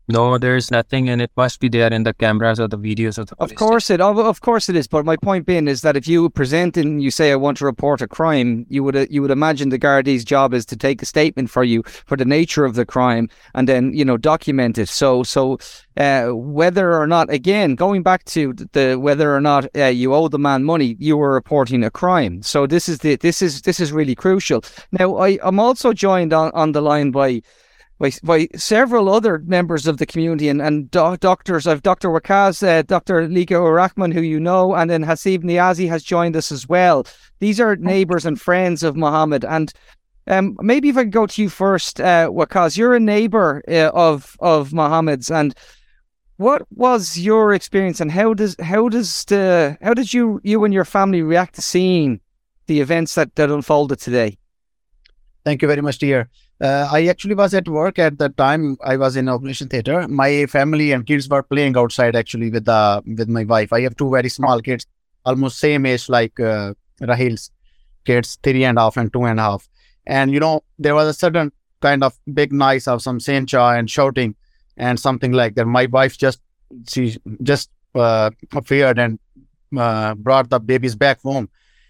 No, 0.09 0.37
there's 0.37 0.71
nothing, 0.71 1.09
and 1.09 1.21
it 1.21 1.31
must 1.35 1.59
be 1.59 1.67
there 1.67 1.91
in 1.91 2.03
the 2.03 2.13
cameras 2.13 2.61
or 2.61 2.69
the 2.69 2.77
videos 2.77 3.17
of 3.17 3.27
the. 3.27 3.35
Of 3.39 3.55
course 3.55 3.89
it, 3.89 3.99
of, 3.99 4.17
of 4.17 4.39
course 4.39 4.69
it 4.69 4.77
is. 4.77 4.87
But 4.87 5.03
my 5.03 5.17
point 5.17 5.45
being 5.45 5.67
is 5.67 5.81
that 5.81 5.97
if 5.97 6.07
you 6.07 6.29
present 6.29 6.77
and 6.77 7.03
you 7.03 7.11
say 7.11 7.33
I 7.33 7.35
want 7.35 7.57
to 7.57 7.65
report 7.65 8.01
a 8.01 8.07
crime, 8.07 8.65
you 8.69 8.85
would 8.85 8.95
uh, 8.95 9.05
you 9.09 9.21
would 9.21 9.31
imagine 9.31 9.67
the 9.67 9.77
Gardaí's 9.77 10.23
job 10.23 10.53
is 10.53 10.65
to 10.67 10.77
take 10.77 11.01
a 11.01 11.05
statement 11.05 11.49
for 11.49 11.65
you 11.65 11.83
for 12.05 12.15
the 12.15 12.23
nature 12.23 12.63
of 12.63 12.75
the 12.75 12.85
crime 12.85 13.29
and 13.53 13.67
then 13.67 13.93
you 13.93 14.05
know 14.05 14.15
document 14.15 14.77
it. 14.77 14.87
So 14.87 15.23
so 15.23 15.57
uh, 15.97 16.27
whether 16.27 16.93
or 16.93 17.05
not 17.05 17.29
again 17.29 17.75
going 17.75 18.01
back 18.01 18.23
to 18.25 18.53
the 18.53 18.95
whether 18.95 19.35
or 19.35 19.41
not 19.41 19.65
uh, 19.75 19.87
you 19.87 20.13
owe 20.13 20.29
the 20.29 20.39
man 20.39 20.63
money, 20.63 20.95
you 20.99 21.17
were 21.17 21.33
reporting 21.33 21.83
a 21.83 21.91
crime. 21.91 22.41
So 22.43 22.65
this 22.65 22.87
is 22.87 22.99
the 22.99 23.17
this 23.17 23.41
is 23.41 23.63
this 23.63 23.81
is 23.81 23.91
really 23.91 24.15
crucial. 24.15 24.63
Now 24.93 25.17
I 25.17 25.37
I'm 25.43 25.59
also 25.59 25.91
joined 25.91 26.31
on 26.31 26.51
on 26.53 26.71
the 26.71 26.81
line 26.81 27.11
by 27.11 27.41
by, 27.99 28.11
by 28.23 28.47
several 28.55 29.09
other 29.09 29.39
members 29.45 29.87
of 29.87 29.97
the 29.97 30.05
community 30.05 30.49
and, 30.49 30.61
and 30.61 30.89
do- 30.91 31.17
doctors. 31.17 31.67
I've 31.67 31.81
Dr. 31.81 32.09
Waqas, 32.09 32.65
uh, 32.65 32.83
Dr. 32.83 33.27
Liqa 33.27 33.55
Urahman, 33.55 34.13
who 34.13 34.21
you 34.21 34.39
know, 34.39 34.75
and 34.75 34.89
then 34.89 35.03
Hasib 35.03 35.43
Niazi 35.43 35.87
has 35.89 36.03
joined 36.03 36.35
us 36.35 36.51
as 36.51 36.67
well. 36.67 37.05
These 37.39 37.59
are 37.59 37.75
neighbours 37.75 38.25
and 38.25 38.39
friends 38.39 38.83
of 38.83 38.95
Muhammad. 38.95 39.43
And 39.45 39.73
um, 40.27 40.57
maybe 40.59 40.89
if 40.89 40.97
I 40.97 41.03
could 41.03 41.11
go 41.11 41.25
to 41.25 41.41
you 41.41 41.49
first, 41.49 41.99
uh, 41.99 42.29
Waqas, 42.29 42.77
you're 42.77 42.95
a 42.95 42.99
neighbour 42.99 43.63
uh, 43.67 43.91
of 43.93 44.35
of 44.39 44.73
Muhammad's, 44.73 45.31
and 45.31 45.55
what 46.35 46.63
was 46.75 47.17
your 47.17 47.53
experience, 47.53 48.01
and 48.01 48.11
how 48.11 48.33
does 48.33 48.55
how 48.61 48.89
does 48.89 49.23
the 49.25 49.77
how 49.81 49.93
did 49.93 50.13
you 50.13 50.41
you 50.43 50.65
and 50.65 50.73
your 50.73 50.85
family 50.85 51.21
react 51.21 51.55
to 51.55 51.61
seeing 51.61 52.19
the 52.65 52.81
events 52.81 53.15
that 53.15 53.35
that 53.35 53.49
unfolded 53.49 53.99
today? 53.99 54.37
Thank 55.45 55.61
you 55.61 55.67
very 55.69 55.81
much, 55.81 55.97
dear. 55.97 56.29
Uh, 56.59 56.89
I 56.91 57.05
actually 57.07 57.35
was 57.35 57.53
at 57.53 57.67
work 57.67 57.99
at 57.99 58.17
the 58.17 58.29
time. 58.29 58.77
I 58.83 58.97
was 58.97 59.15
in 59.15 59.29
operation 59.29 59.67
theater. 59.67 60.07
My 60.07 60.47
family 60.47 60.91
and 60.91 61.05
kids 61.05 61.29
were 61.29 61.43
playing 61.43 61.77
outside 61.77 62.15
actually 62.15 62.49
with 62.49 62.65
the 62.65 63.03
with 63.05 63.29
my 63.29 63.43
wife. 63.43 63.71
I 63.71 63.81
have 63.81 63.95
two 63.95 64.09
very 64.09 64.29
small 64.29 64.59
kids, 64.61 64.87
almost 65.23 65.59
same 65.59 65.85
age 65.85 66.09
like 66.09 66.39
uh, 66.39 66.73
Raheel's 66.99 67.51
kids, 68.05 68.39
three 68.41 68.63
and 68.63 68.77
a 68.77 68.81
half 68.81 68.97
and 68.97 69.13
two 69.13 69.25
and 69.25 69.39
a 69.39 69.43
half. 69.43 69.69
And 70.07 70.31
you 70.31 70.39
know, 70.39 70.63
there 70.79 70.95
was 70.95 71.07
a 71.07 71.13
sudden 71.13 71.51
kind 71.79 72.03
of 72.03 72.17
big 72.33 72.51
noise 72.51 72.87
of 72.87 73.03
some 73.03 73.19
sencha 73.19 73.77
and 73.77 73.89
shouting 73.89 74.35
and 74.77 74.99
something 74.99 75.33
like 75.33 75.53
that. 75.55 75.65
My 75.65 75.85
wife 75.85 76.17
just 76.17 76.41
she 76.87 77.17
just 77.43 77.69
uh, 77.93 78.31
feared 78.65 78.97
and 78.97 79.19
uh, 79.77 80.15
brought 80.15 80.49
the 80.49 80.59
babies 80.59 80.95
back 80.95 81.21
home 81.21 81.49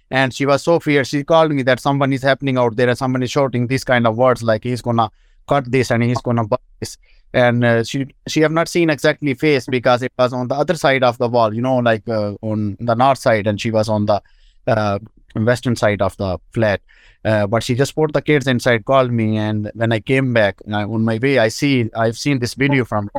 and 0.09 0.33
she 0.33 0.45
was 0.45 0.63
so 0.63 0.79
fierce 0.79 1.09
she 1.09 1.23
called 1.23 1.51
me 1.51 1.63
that 1.63 1.79
someone 1.79 2.13
is 2.13 2.23
happening 2.23 2.57
out 2.57 2.75
there 2.75 2.89
and 2.89 2.97
someone 2.97 3.23
is 3.23 3.31
shouting 3.31 3.67
these 3.67 3.83
kind 3.83 4.07
of 4.07 4.17
words 4.17 4.43
like 4.43 4.63
he's 4.63 4.81
gonna 4.81 5.09
cut 5.47 5.69
this 5.71 5.91
and 5.91 6.03
he's 6.03 6.21
gonna 6.21 6.45
buy 6.45 6.57
this. 6.79 6.97
And 7.33 7.63
uh, 7.63 7.83
she 7.83 8.07
she 8.27 8.41
have 8.41 8.51
not 8.51 8.67
seen 8.69 8.89
exactly 8.89 9.33
face 9.33 9.65
because 9.65 10.01
it 10.01 10.13
was 10.17 10.31
on 10.33 10.47
the 10.47 10.55
other 10.55 10.75
side 10.75 11.03
of 11.03 11.17
the 11.17 11.27
wall 11.27 11.53
you 11.53 11.61
know 11.61 11.77
like 11.77 12.07
uh, 12.07 12.35
on 12.41 12.77
the 12.79 12.95
north 12.95 13.17
side 13.17 13.47
and 13.47 13.59
she 13.59 13.71
was 13.71 13.89
on 13.89 14.05
the 14.05 14.21
uh, 14.65 14.99
western 15.35 15.75
side 15.75 16.01
of 16.01 16.15
the 16.17 16.39
flat. 16.53 16.81
Uh, 17.25 17.45
but 17.45 17.61
she 17.63 17.75
just 17.75 17.95
put 17.95 18.13
the 18.13 18.21
kids 18.21 18.47
inside 18.47 18.85
called 18.85 19.11
me 19.11 19.37
and 19.37 19.69
when 19.73 19.91
i 19.91 19.99
came 19.99 20.33
back 20.33 20.61
on 20.71 21.03
my 21.03 21.17
way 21.21 21.39
i 21.39 21.47
see 21.49 21.89
i've 21.95 22.17
seen 22.17 22.39
this 22.39 22.53
video 22.53 22.85
from 22.85 23.09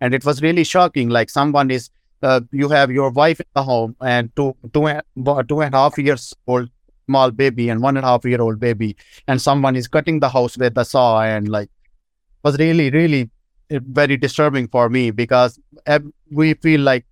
and 0.00 0.14
it 0.14 0.24
was 0.24 0.42
really 0.42 0.62
shocking 0.62 1.08
like 1.08 1.30
someone 1.30 1.70
is 1.70 1.90
uh, 2.22 2.40
you 2.50 2.68
have 2.68 2.90
your 2.90 3.10
wife 3.10 3.40
in 3.40 3.46
the 3.54 3.62
home 3.62 3.96
and 4.00 4.34
two, 4.36 4.56
two, 4.72 5.00
two 5.48 5.60
and 5.62 5.74
a 5.74 5.78
half 5.78 5.98
years 5.98 6.34
old 6.46 6.68
small 7.06 7.30
baby 7.30 7.68
and 7.68 7.82
one 7.82 7.96
and 7.96 8.06
a 8.06 8.08
half 8.08 8.24
year 8.24 8.40
old 8.40 8.60
baby, 8.60 8.96
and 9.26 9.40
someone 9.40 9.76
is 9.76 9.88
cutting 9.88 10.20
the 10.20 10.28
house 10.28 10.56
with 10.56 10.76
a 10.78 10.84
saw 10.84 11.22
and 11.22 11.48
like 11.48 11.68
was 12.42 12.58
really, 12.58 12.90
really 12.90 13.30
eh, 13.70 13.80
very 13.82 14.16
disturbing 14.16 14.68
for 14.68 14.88
me 14.88 15.10
because 15.10 15.58
we 16.30 16.54
feel 16.54 16.80
like 16.80 17.04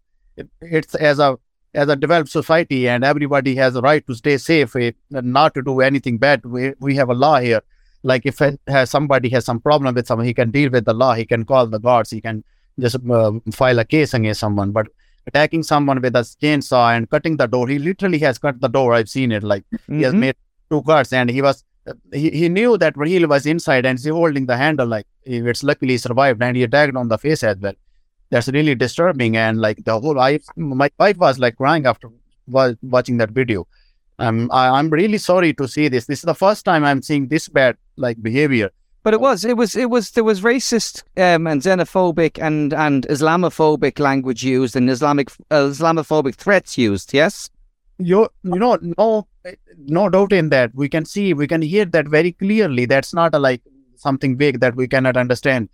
it's 0.61 0.95
as 0.95 1.19
a 1.19 1.39
as 1.75 1.89
a 1.89 1.95
developed 1.95 2.31
society 2.31 2.89
and 2.89 3.05
everybody 3.05 3.55
has 3.55 3.77
a 3.77 3.81
right 3.81 4.05
to 4.07 4.15
stay 4.15 4.37
safe 4.37 4.75
and 4.75 4.95
eh, 5.15 5.21
not 5.23 5.55
to 5.55 5.63
do 5.63 5.81
anything 5.81 6.19
bad. 6.19 6.45
We, 6.45 6.73
we 6.81 6.97
have 6.97 7.11
a 7.11 7.15
law 7.15 7.39
here. 7.39 7.63
Like 8.03 8.25
if 8.25 8.41
has 8.67 8.91
somebody 8.91 9.29
has 9.31 9.45
some 9.45 9.61
problem 9.61 9.95
with 9.95 10.07
someone, 10.07 10.27
he 10.27 10.35
can 10.35 10.51
deal 10.51 10.71
with 10.71 10.85
the 10.85 10.95
law. 10.95 11.15
He 11.15 11.27
can 11.27 11.45
call 11.45 11.67
the 11.67 11.79
guards. 11.79 12.11
He 12.11 12.21
can 12.21 12.43
just 12.79 12.97
uh, 13.09 13.33
file 13.53 13.79
a 13.79 13.85
case 13.85 14.15
against 14.15 14.41
someone. 14.41 14.73
But 14.73 14.89
attacking 15.27 15.63
someone 15.63 16.01
with 16.01 16.17
a 16.17 16.21
chainsaw 16.21 16.97
and 16.97 17.09
cutting 17.11 17.37
the 17.37 17.47
door. 17.47 17.69
He 17.69 17.79
literally 17.79 18.19
has 18.19 18.39
cut 18.39 18.61
the 18.61 18.69
door. 18.69 18.95
I've 18.95 19.09
seen 19.09 19.33
it. 19.33 19.43
Like 19.43 19.65
mm-hmm. 19.73 19.99
he 19.99 20.03
has 20.03 20.13
mm-hmm. 20.13 20.21
made 20.21 20.37
two 20.71 20.83
cuts, 20.83 21.13
and 21.13 21.31
he 21.31 21.43
was 21.43 21.65
he, 22.13 22.31
he 22.31 22.49
knew 22.49 22.77
that 22.79 22.97
Raheel 22.97 23.29
was 23.29 23.47
inside 23.47 23.87
and 23.87 23.99
he's 23.99 24.09
holding 24.09 24.47
the 24.47 24.57
handle. 24.57 24.87
Like 24.87 25.07
it's 25.25 25.63
luckily 25.63 25.93
he 25.93 25.99
survived, 25.99 26.43
and 26.43 26.57
he 26.57 26.63
attacked 26.65 26.97
on 26.97 27.09
the 27.09 27.19
face 27.19 27.43
as 27.43 27.57
well. 27.59 27.75
That's 28.31 28.49
really 28.49 28.75
disturbing. 28.75 29.37
And 29.37 29.61
like 29.61 29.85
the 29.85 29.99
whole, 29.99 30.19
I 30.21 30.41
my 30.57 30.91
wife 30.99 31.17
was 31.17 31.39
like 31.39 31.57
crying 31.57 31.87
after 31.87 32.09
watching 32.47 33.19
that 33.19 33.31
video. 33.31 33.67
Um, 34.19 34.51
I, 34.53 34.69
I'm 34.69 34.91
really 34.91 35.19
sorry 35.19 35.55
to 35.55 35.67
see 35.67 35.89
this. 35.89 36.07
This 36.07 36.19
is 36.19 36.25
the 36.25 36.35
first 36.35 36.65
time 36.65 36.85
I'm 36.85 37.01
seeing 37.01 37.29
this 37.29 37.49
bad 37.49 37.77
like 37.97 38.23
behavior 38.23 38.71
but 39.03 39.15
it 39.15 39.21
was, 39.21 39.45
it 39.45 39.57
was, 39.57 39.77
it 39.77 39.89
was. 39.89 40.11
There 40.11 40.25
was 40.25 40.43
racist 40.43 41.03
um, 41.17 41.47
and 41.47 41.63
xenophobic 41.63 42.43
and 42.43 42.75
and 42.75 43.07
Islamophobic 43.09 43.99
language 43.99 44.45
used 44.45 44.77
and 44.77 44.91
Islamic 44.91 45.31
uh, 45.51 45.69
Islamophobic 45.69 46.35
threats 46.35 46.77
used. 46.77 47.15
Yes. 47.15 47.51
You 47.99 48.29
you 48.43 48.59
know 48.59 48.79
no 48.99 49.27
no 49.79 50.09
doubt 50.09 50.33
in 50.33 50.51
that. 50.51 50.75
We 50.75 50.89
can 50.89 51.05
see 51.05 51.33
we 51.35 51.47
can 51.47 51.63
hear 51.63 51.85
that 51.87 52.09
very 52.09 52.33
clearly. 52.33 52.85
That's 52.85 53.15
not 53.15 53.35
a 53.35 53.39
like 53.39 53.63
something 53.97 54.37
big 54.37 54.61
that 54.61 54.77
we 54.77 54.87
cannot 54.87 55.17
understand. 55.17 55.69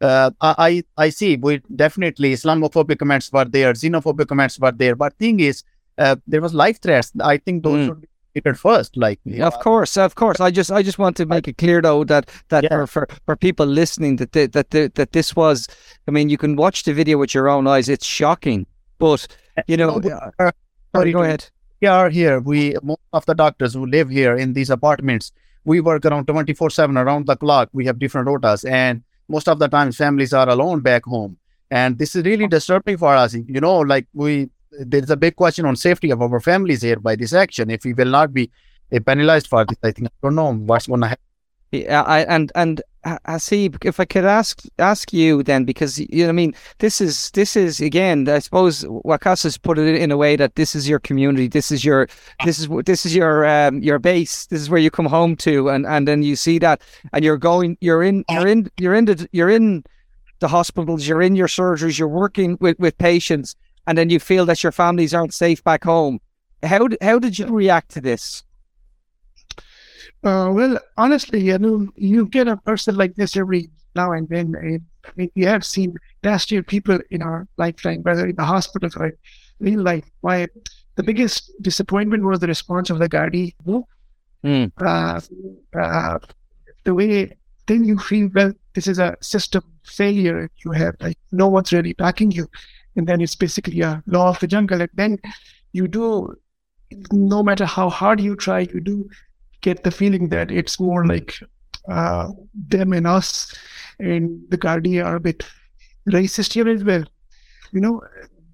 Uh, 0.00 0.32
I 0.40 0.82
I 0.96 1.10
see. 1.10 1.36
We 1.36 1.60
definitely 1.76 2.32
Islamophobic 2.32 2.98
comments 2.98 3.32
were 3.32 3.44
there, 3.44 3.72
xenophobic 3.72 4.26
comments 4.26 4.58
were 4.58 4.72
there. 4.72 4.96
But 4.96 5.16
thing 5.18 5.38
is, 5.38 5.62
uh, 5.98 6.16
there 6.26 6.40
was 6.40 6.54
life 6.54 6.80
threats. 6.80 7.12
I 7.20 7.36
think 7.36 7.62
those 7.62 7.84
mm. 7.84 7.86
should 7.86 8.00
be 8.00 8.08
it 8.34 8.56
first 8.56 8.96
like 8.96 9.20
of 9.40 9.58
course 9.60 9.96
of 9.96 10.14
course 10.14 10.40
i 10.40 10.50
just 10.50 10.72
i 10.72 10.82
just 10.82 10.98
want 10.98 11.16
to 11.16 11.26
make 11.26 11.46
it 11.46 11.58
clear 11.58 11.82
though 11.82 12.02
that 12.02 12.30
that 12.48 12.64
yeah. 12.64 12.86
for, 12.86 12.86
for 12.86 13.08
for 13.26 13.36
people 13.36 13.66
listening 13.66 14.16
that 14.16 14.32
the, 14.32 14.46
that 14.46 14.70
the, 14.70 14.90
that 14.94 15.12
this 15.12 15.36
was 15.36 15.68
i 16.08 16.10
mean 16.10 16.28
you 16.28 16.38
can 16.38 16.56
watch 16.56 16.84
the 16.84 16.94
video 16.94 17.18
with 17.18 17.34
your 17.34 17.48
own 17.48 17.66
eyes 17.66 17.88
it's 17.88 18.06
shocking 18.06 18.66
But 19.02 19.26
you 19.66 19.76
know, 19.76 20.00
uh, 20.38 20.52
sorry, 20.94 21.10
go 21.10 21.24
ahead. 21.24 21.50
We 21.80 21.88
are 21.88 22.08
here. 22.08 22.38
We 22.38 22.76
most 22.84 23.00
of 23.12 23.26
the 23.26 23.34
doctors 23.34 23.74
who 23.74 23.84
live 23.84 24.08
here 24.08 24.36
in 24.36 24.52
these 24.52 24.70
apartments, 24.70 25.32
we 25.64 25.80
work 25.80 26.06
around 26.06 26.26
twenty 26.26 26.54
four 26.54 26.70
seven 26.70 26.96
around 26.96 27.26
the 27.26 27.34
clock. 27.34 27.68
We 27.72 27.84
have 27.86 27.98
different 27.98 28.28
rotas, 28.28 28.64
and 28.64 29.02
most 29.26 29.48
of 29.48 29.58
the 29.58 29.66
times 29.66 29.96
families 29.96 30.32
are 30.32 30.48
alone 30.48 30.82
back 30.82 31.04
home, 31.04 31.36
and 31.68 31.98
this 31.98 32.14
is 32.14 32.24
really 32.24 32.46
disturbing 32.46 32.96
for 32.96 33.12
us. 33.16 33.34
You 33.34 33.60
know, 33.60 33.80
like 33.80 34.06
we 34.14 34.50
there's 34.80 35.10
a 35.10 35.16
big 35.16 35.36
question 35.36 35.66
on 35.66 35.76
safety 35.76 36.10
of 36.10 36.20
our 36.22 36.40
families 36.40 36.82
here 36.82 36.98
by 36.98 37.16
this 37.16 37.32
action. 37.32 37.70
If 37.70 37.84
we 37.84 37.92
will 37.92 38.06
not 38.06 38.32
be 38.32 38.50
uh, 38.92 39.00
penalized 39.06 39.46
for 39.48 39.64
this, 39.64 39.78
I 39.82 39.92
think 39.92 40.08
I 40.08 40.10
don't 40.22 40.34
know 40.34 40.52
what's 40.54 40.86
going 40.86 41.00
to 41.02 41.08
happen. 41.08 41.24
Yeah, 41.72 42.02
I, 42.02 42.20
and 42.24 42.52
and 42.54 42.82
Hasib, 43.06 43.82
if 43.82 43.98
I 43.98 44.04
could 44.04 44.26
ask 44.26 44.62
ask 44.78 45.10
you 45.10 45.42
then, 45.42 45.64
because 45.64 45.98
you 45.98 46.24
know, 46.24 46.28
I 46.28 46.32
mean, 46.32 46.54
this 46.80 47.00
is 47.00 47.30
this 47.30 47.56
is 47.56 47.80
again, 47.80 48.28
I 48.28 48.40
suppose 48.40 48.84
Waqas 48.84 49.60
put 49.62 49.78
it 49.78 49.94
in 49.94 50.10
a 50.10 50.18
way 50.18 50.36
that 50.36 50.54
this 50.56 50.74
is 50.74 50.86
your 50.86 50.98
community, 50.98 51.48
this 51.48 51.72
is 51.72 51.82
your 51.82 52.08
this 52.44 52.58
is 52.58 52.68
this 52.84 53.06
is 53.06 53.16
your 53.16 53.46
um, 53.46 53.80
your 53.82 53.98
base, 53.98 54.46
this 54.46 54.60
is 54.60 54.68
where 54.68 54.80
you 54.80 54.90
come 54.90 55.06
home 55.06 55.34
to, 55.36 55.70
and 55.70 55.86
and 55.86 56.06
then 56.06 56.22
you 56.22 56.36
see 56.36 56.58
that, 56.58 56.82
and 57.14 57.24
you're 57.24 57.38
going, 57.38 57.78
you're 57.80 58.02
in, 58.02 58.22
you're 58.28 58.46
in, 58.46 58.70
you're 58.78 58.94
in 58.94 59.06
the, 59.06 59.26
you're 59.32 59.50
in 59.50 59.82
the 60.40 60.48
hospitals, 60.48 61.08
you're 61.08 61.22
in 61.22 61.34
your 61.34 61.48
surgeries, 61.48 61.98
you're 61.98 62.06
working 62.06 62.58
with 62.60 62.78
with 62.78 62.98
patients, 62.98 63.56
and 63.86 63.96
then 63.98 64.10
you 64.10 64.20
feel 64.20 64.46
that 64.46 64.62
your 64.62 64.72
families 64.72 65.14
aren't 65.14 65.34
safe 65.34 65.62
back 65.64 65.84
home. 65.84 66.20
How 66.62 66.88
how 67.00 67.18
did 67.18 67.38
you 67.38 67.46
react 67.46 67.90
to 67.92 68.00
this? 68.00 68.44
Uh, 70.24 70.50
well, 70.54 70.78
honestly, 70.96 71.40
you 71.40 71.58
know, 71.58 71.88
you 71.96 72.26
get 72.26 72.46
a 72.46 72.56
person 72.56 72.96
like 72.96 73.14
this 73.16 73.36
every 73.36 73.70
now 73.96 74.12
and 74.12 74.28
then. 74.28 74.54
I 74.56 75.10
mean, 75.16 75.30
we 75.34 75.42
have 75.42 75.64
seen 75.64 75.96
last 76.22 76.52
year 76.52 76.62
people 76.62 76.98
in 77.10 77.22
our 77.22 77.48
lifetime, 77.56 78.02
whether 78.02 78.26
in 78.26 78.36
the 78.36 78.44
hospital 78.44 78.90
or 78.96 79.06
in 79.06 79.16
real 79.58 79.82
life. 79.82 80.04
Why 80.20 80.46
the 80.94 81.02
biggest 81.02 81.50
disappointment 81.60 82.22
was 82.22 82.38
the 82.38 82.46
response 82.46 82.90
of 82.90 83.00
the 83.00 83.08
Gardaí. 83.08 83.54
Mm. 84.44 84.72
Uh, 84.80 85.20
uh, 85.78 86.18
the 86.84 86.94
way 86.94 87.36
then 87.66 87.84
you 87.84 87.98
feel 87.98 88.28
well, 88.34 88.52
this 88.74 88.86
is 88.86 88.98
a 88.98 89.16
system 89.20 89.64
failure. 89.84 90.50
You 90.64 90.72
have 90.72 90.96
like 91.00 91.18
no 91.30 91.48
one's 91.48 91.72
really 91.72 91.94
backing 91.94 92.30
you, 92.30 92.48
and 92.96 93.06
then 93.06 93.20
it's 93.20 93.34
basically 93.34 93.80
a 93.80 94.02
law 94.06 94.28
of 94.28 94.40
the 94.40 94.46
jungle. 94.46 94.80
And 94.80 94.90
then 94.94 95.18
you 95.72 95.88
do, 95.88 96.36
no 97.12 97.42
matter 97.42 97.64
how 97.64 97.88
hard 97.88 98.20
you 98.20 98.36
try, 98.36 98.60
you 98.60 98.80
do 98.80 99.08
get 99.60 99.84
the 99.84 99.90
feeling 99.90 100.28
that 100.28 100.50
it's 100.50 100.78
more 100.78 101.06
like 101.06 101.38
uh, 101.88 102.28
them 102.68 102.92
and 102.92 103.06
us, 103.06 103.54
and 103.98 104.40
the 104.50 104.58
Gardaí 104.58 105.04
are 105.04 105.16
a 105.16 105.20
bit 105.20 105.44
racist 106.08 106.52
here 106.52 106.68
as 106.68 106.84
well. 106.84 107.04
You 107.72 107.80
know, 107.80 108.02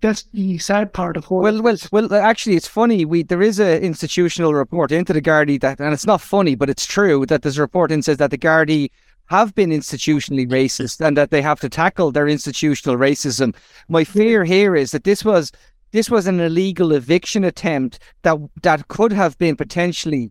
that's 0.01 0.25
the 0.33 0.59
sad 0.59 0.93
part 0.93 1.17
of 1.17 1.31
all. 1.31 1.41
Well, 1.41 1.63
well, 1.63 1.77
well. 1.91 2.15
Actually, 2.15 2.57
it's 2.57 2.69
funny. 2.69 3.05
We 3.05 3.23
there 3.23 3.43
is 3.43 3.59
a 3.59 3.81
institutional 3.83 4.55
report 4.55 4.93
into 4.93 5.13
the 5.13 5.23
Gardaí 5.23 5.61
that, 5.61 5.81
and 5.81 5.93
it's 5.93 6.07
not 6.07 6.21
funny, 6.21 6.55
but 6.55 6.71
it's 6.71 6.87
true 6.87 7.27
that 7.27 7.45
a 7.45 7.61
report 7.61 7.91
in 7.91 8.03
says 8.03 8.19
that 8.19 8.31
the 8.31 8.39
Gardaí 8.39 8.91
have 9.29 9.55
been 9.55 9.71
institutionally 9.71 10.49
racist 10.49 11.05
and 11.05 11.17
that 11.17 11.31
they 11.31 11.43
have 11.43 11.61
to 11.61 11.69
tackle 11.69 12.11
their 12.11 12.29
institutional 12.29 12.97
racism. 12.97 13.55
My 13.89 14.05
fear 14.05 14.45
here 14.45 14.75
is 14.75 14.91
that 14.93 15.05
this 15.05 15.25
was 15.25 15.53
this 15.93 16.11
was 16.11 16.27
an 16.27 16.41
illegal 16.41 16.93
eviction 16.93 17.45
attempt 17.45 17.99
that 18.23 18.37
that 18.63 18.89
could 18.89 19.13
have 19.13 19.39
been 19.39 19.57
potentially 19.57 20.31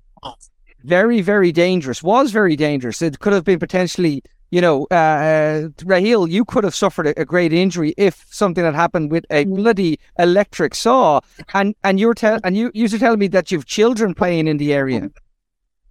very, 0.84 1.22
very 1.22 1.52
dangerous, 1.52 2.04
was 2.04 2.32
very 2.32 2.56
dangerous. 2.56 3.02
It 3.02 3.20
could 3.20 3.34
have 3.34 3.44
been 3.44 3.60
potentially, 3.60 4.22
you 4.52 4.62
know, 4.62 4.86
uh, 4.86 5.70
Raheel, 5.84 6.28
you 6.28 6.46
could 6.46 6.64
have 6.64 6.76
suffered 6.76 7.08
a, 7.08 7.22
a, 7.22 7.26
great 7.26 7.52
injury 7.52 7.94
if 7.98 8.26
something 8.30 8.64
had 8.64 8.76
happened 8.76 9.12
with 9.12 9.26
a 9.32 9.46
bloody 9.46 10.00
electric 10.20 10.76
saw. 10.76 11.20
And 11.54 11.76
and 11.84 12.00
you're 12.00 12.14
tell 12.14 12.40
and 12.44 12.56
you 12.56 12.72
you 12.74 12.86
are 12.86 13.00
telling 13.00 13.20
me 13.20 13.28
that 13.30 13.52
you've 13.52 13.66
children 13.66 14.14
playing 14.14 14.48
in 14.48 14.58
the 14.58 14.74
area. 14.74 15.10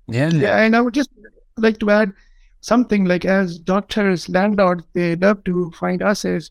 Yeah, 0.08 0.30
yeah, 0.30 0.58
and 0.58 0.76
I 0.76 0.80
would 0.80 0.94
just 0.94 1.10
like 1.58 1.78
to 1.80 1.90
add 1.90 2.12
something 2.66 3.04
like 3.04 3.24
as 3.24 3.58
doctors, 3.58 4.28
landlords, 4.28 4.82
they 4.92 5.14
love 5.14 5.44
to 5.44 5.70
find 5.78 6.02
us 6.02 6.24
as 6.24 6.50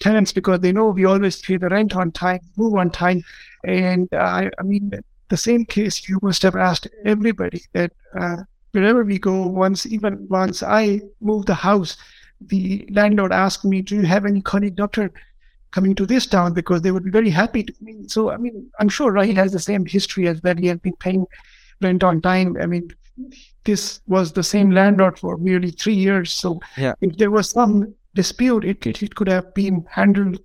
tenants 0.00 0.32
because 0.32 0.60
they 0.60 0.70
know 0.70 0.90
we 0.90 1.04
always 1.04 1.42
pay 1.42 1.56
the 1.56 1.68
rent 1.68 1.96
on 1.96 2.12
time, 2.12 2.38
move 2.56 2.74
on 2.74 2.88
time, 2.88 3.20
and 3.64 4.08
uh, 4.12 4.18
I, 4.18 4.50
I 4.60 4.62
mean 4.62 4.92
the 5.28 5.36
same 5.36 5.64
case 5.64 6.08
you 6.08 6.20
must 6.22 6.42
have 6.42 6.54
asked 6.54 6.86
everybody 7.04 7.62
that 7.72 7.92
uh, 8.18 8.36
wherever 8.70 9.02
we 9.02 9.18
go, 9.18 9.46
once 9.46 9.86
even 9.86 10.28
once 10.30 10.62
I 10.62 11.00
moved 11.20 11.48
the 11.48 11.54
house, 11.54 11.96
the 12.40 12.86
landlord 12.92 13.32
asked 13.32 13.64
me, 13.64 13.82
"Do 13.82 13.96
you 13.96 14.06
have 14.06 14.24
any 14.24 14.42
colleague 14.42 14.76
doctor 14.76 15.10
coming 15.72 15.96
to 15.96 16.06
this 16.06 16.26
town?" 16.26 16.52
Because 16.52 16.82
they 16.82 16.92
would 16.92 17.04
be 17.04 17.10
very 17.10 17.30
happy 17.30 17.64
to 17.64 17.74
me. 17.80 18.06
So 18.06 18.30
I 18.30 18.36
mean, 18.36 18.70
I'm 18.78 18.88
sure 18.88 19.10
Raheel 19.10 19.42
has 19.42 19.52
the 19.52 19.66
same 19.70 19.84
history 19.84 20.28
as 20.28 20.40
that. 20.42 20.60
He 20.60 20.68
has 20.68 20.78
been 20.78 20.96
paying 20.96 21.26
rent 21.82 22.04
on 22.04 22.22
time. 22.22 22.56
I 22.60 22.66
mean, 22.66 22.88
this 23.64 24.00
was 24.06 24.32
the 24.32 24.42
same 24.42 24.70
landlord 24.70 25.18
for 25.18 25.38
nearly 25.38 25.70
three 25.70 25.94
years. 25.94 26.32
So 26.32 26.60
yeah. 26.76 26.94
if 27.00 27.16
there 27.16 27.30
was 27.30 27.50
some 27.50 27.94
dispute, 28.14 28.64
it, 28.64 28.86
it, 28.86 29.02
it 29.02 29.14
could 29.14 29.28
have 29.28 29.54
been 29.54 29.86
handled 29.90 30.38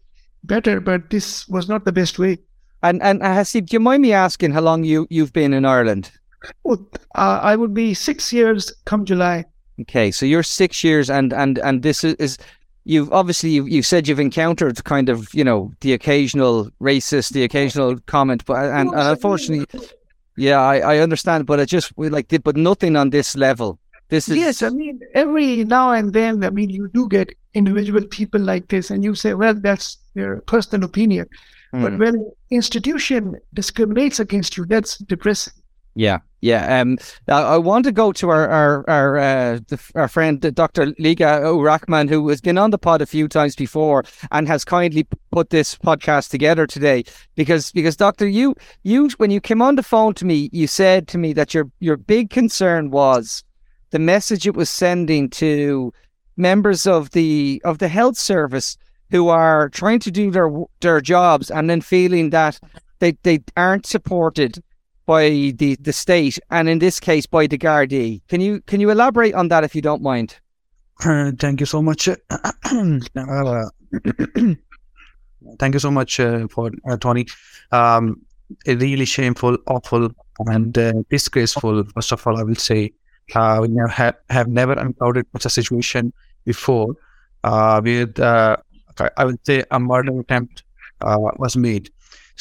better. 0.43 0.79
But 0.79 1.10
this 1.10 1.47
was 1.47 1.69
not 1.69 1.86
the 1.86 1.91
best 1.91 2.19
way. 2.19 2.39
And 2.84 3.01
and 3.03 3.21
uh, 3.21 3.27
Hasib, 3.27 3.67
do 3.67 3.75
you 3.75 3.79
mind 3.79 4.01
me 4.01 4.13
asking 4.13 4.51
how 4.51 4.62
long 4.62 4.84
you 4.84 5.07
you've 5.10 5.34
been 5.34 5.53
in 5.53 5.65
Ireland? 5.65 6.12
Well, 6.63 6.88
uh, 7.15 7.39
I 7.41 7.55
would 7.55 7.73
be 7.73 7.93
six 7.93 8.34
years 8.34 8.73
come 8.86 9.05
July. 9.05 9.45
Okay, 9.81 10.12
so 10.12 10.25
you're 10.25 10.43
six 10.43 10.84
years, 10.84 11.10
and 11.10 11.31
and 11.34 11.60
and 11.60 11.84
this 11.84 12.03
is, 12.03 12.15
is 12.15 12.38
you've 12.84 13.12
obviously 13.13 13.51
you've, 13.51 13.69
you've 13.69 13.86
said 13.86 14.07
you've 14.07 14.19
encountered 14.19 14.84
kind 14.84 15.10
of 15.10 15.31
you 15.34 15.43
know 15.43 15.71
the 15.81 15.93
occasional 15.93 16.71
racist, 16.81 17.34
the 17.34 17.43
occasional 17.43 17.99
comment, 18.07 18.43
but 18.45 18.57
and, 18.57 18.89
and 18.89 18.99
unfortunately, 18.99 19.67
yeah, 20.41 20.60
I, 20.60 20.95
I 20.95 20.97
understand, 20.99 21.45
but 21.45 21.60
I 21.60 21.65
just 21.65 21.95
we 21.97 22.10
like 22.10 22.27
but 22.43 22.58
nothing 22.58 22.95
on 22.95 23.12
this 23.12 23.36
level. 23.36 23.80
This 24.10 24.27
is 24.27 24.38
yes, 24.38 24.62
I 24.62 24.69
mean 24.69 24.99
every 25.13 25.63
now 25.63 25.91
and 25.91 26.13
then, 26.13 26.43
I 26.43 26.49
mean 26.49 26.69
you 26.69 26.89
do 26.89 27.08
get 27.08 27.34
individual 27.54 28.04
people 28.08 28.41
like 28.41 28.67
this, 28.67 28.89
and 28.89 29.04
you 29.04 29.15
say, 29.15 29.34
well, 29.34 29.54
that's 29.54 29.97
their 30.15 30.41
personal 30.41 30.86
opinion. 30.86 31.27
Mm. 31.73 31.82
But 31.82 31.91
hmm. 31.93 31.99
when 31.99 32.32
institution 32.49 33.38
discriminates 33.54 34.19
against 34.19 34.58
you, 34.58 34.65
that's 34.65 34.97
depressing. 34.97 35.54
Yeah, 35.93 36.19
yeah. 36.39 36.80
Um, 36.80 36.97
I, 37.27 37.58
want 37.58 37.84
to 37.86 37.91
go 37.91 38.13
to 38.13 38.30
our 38.30 38.47
our 38.47 38.89
our, 38.89 39.17
uh, 39.17 39.60
the, 39.67 39.91
our 39.95 40.08
friend 40.08 40.39
Dr. 40.39 40.88
Liqa 40.93 41.63
Rahman, 41.63 42.08
who 42.08 42.30
has 42.30 42.39
been 42.39 42.58
on 42.58 42.71
the 42.71 42.77
pod 42.77 43.01
a 43.01 43.06
few 43.06 43.27
times 43.27 43.56
before 43.56 44.06
and 44.32 44.47
has 44.47 44.63
kindly 44.63 45.06
put 45.32 45.49
this 45.49 45.75
podcast 45.75 46.30
together 46.30 46.65
today. 46.65 47.04
Because 47.36 47.71
because 47.73 47.97
Doctor, 47.97 48.27
you 48.27 48.56
you 48.84 49.10
when 49.17 49.32
you 49.32 49.41
came 49.41 49.62
on 49.62 49.75
the 49.75 49.84
phone 49.84 50.13
to 50.15 50.25
me, 50.25 50.49
you 50.54 50.65
said 50.65 51.10
to 51.10 51.17
me 51.17 51.34
that 51.34 51.54
your 51.54 51.69
your 51.80 51.97
big 51.97 52.30
concern 52.30 52.89
was 52.89 53.43
the 53.89 53.99
message 53.99 54.47
it 54.47 54.56
was 54.56 54.69
sending 54.69 55.30
to 55.32 55.93
members 56.38 56.88
of 56.88 57.12
the 57.12 57.62
of 57.65 57.80
the 57.80 57.89
health 57.89 58.17
service 58.17 58.77
who 59.10 59.27
are 59.27 59.67
trying 59.69 59.99
to 59.99 60.12
do 60.12 60.32
their 60.32 60.49
their 60.80 61.01
jobs 61.01 61.51
and 61.51 61.69
then 61.69 61.82
feeling 61.82 62.30
that 62.30 62.60
they, 62.99 63.12
they 63.23 63.39
aren't 63.58 63.86
supported 63.86 64.63
by 65.12 65.52
the, 65.58 65.76
the 65.82 65.91
state 65.91 66.39
and 66.52 66.69
in 66.69 66.80
this 66.80 66.97
case 66.97 67.26
by 67.26 67.45
the 67.45 67.58
Gardaí. 67.58 68.21
Can 68.30 68.39
you 68.39 68.62
can 68.62 68.80
you 68.80 68.89
elaborate 68.91 69.34
on 69.34 69.50
that 69.50 69.65
if 69.65 69.76
you 69.76 69.82
don't 69.82 70.02
mind? 70.02 70.39
Uh, 71.04 71.32
thank 71.38 71.60
you 71.60 71.65
so 71.65 71.82
much. 71.82 72.08
uh, 72.08 72.15
thank 75.60 75.74
you 75.76 75.80
so 75.80 75.91
much 75.91 76.21
uh, 76.21 76.47
for 76.47 76.71
uh, 76.89 76.95
Tony. 76.95 77.26
Um, 77.74 78.21
really 78.65 79.04
shameful, 79.04 79.58
awful, 79.67 80.12
and 80.45 80.78
uh, 80.78 80.93
disgraceful. 81.10 81.84
First 81.93 82.13
of 82.13 82.26
all, 82.26 82.38
I 82.39 82.43
will 82.43 82.62
say 82.69 82.93
uh, 83.36 83.60
we 83.62 83.67
have, 83.89 84.15
have 84.30 84.47
never 84.47 84.80
encountered 84.80 85.28
such 85.34 85.45
a 85.45 85.50
situation 85.50 86.13
before 86.45 86.95
with 87.84 88.17
I 89.17 89.26
would 89.26 89.45
say 89.45 89.65
a 89.71 89.80
murder 89.80 90.17
attempt 90.21 90.63
was 91.02 91.58
made. 91.58 91.89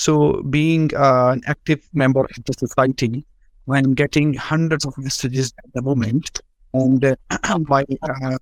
So, 0.00 0.42
being 0.44 0.96
uh, 0.96 1.32
an 1.32 1.42
active 1.46 1.86
member 1.92 2.20
of 2.20 2.44
the 2.46 2.54
society, 2.54 3.26
when 3.66 3.92
getting 3.92 4.32
hundreds 4.32 4.86
of 4.86 4.96
messages 4.96 5.52
at 5.62 5.70
the 5.74 5.82
moment, 5.82 6.40
and 6.72 7.04
uh, 7.30 7.58
my 7.68 7.84
uh, 8.00 8.38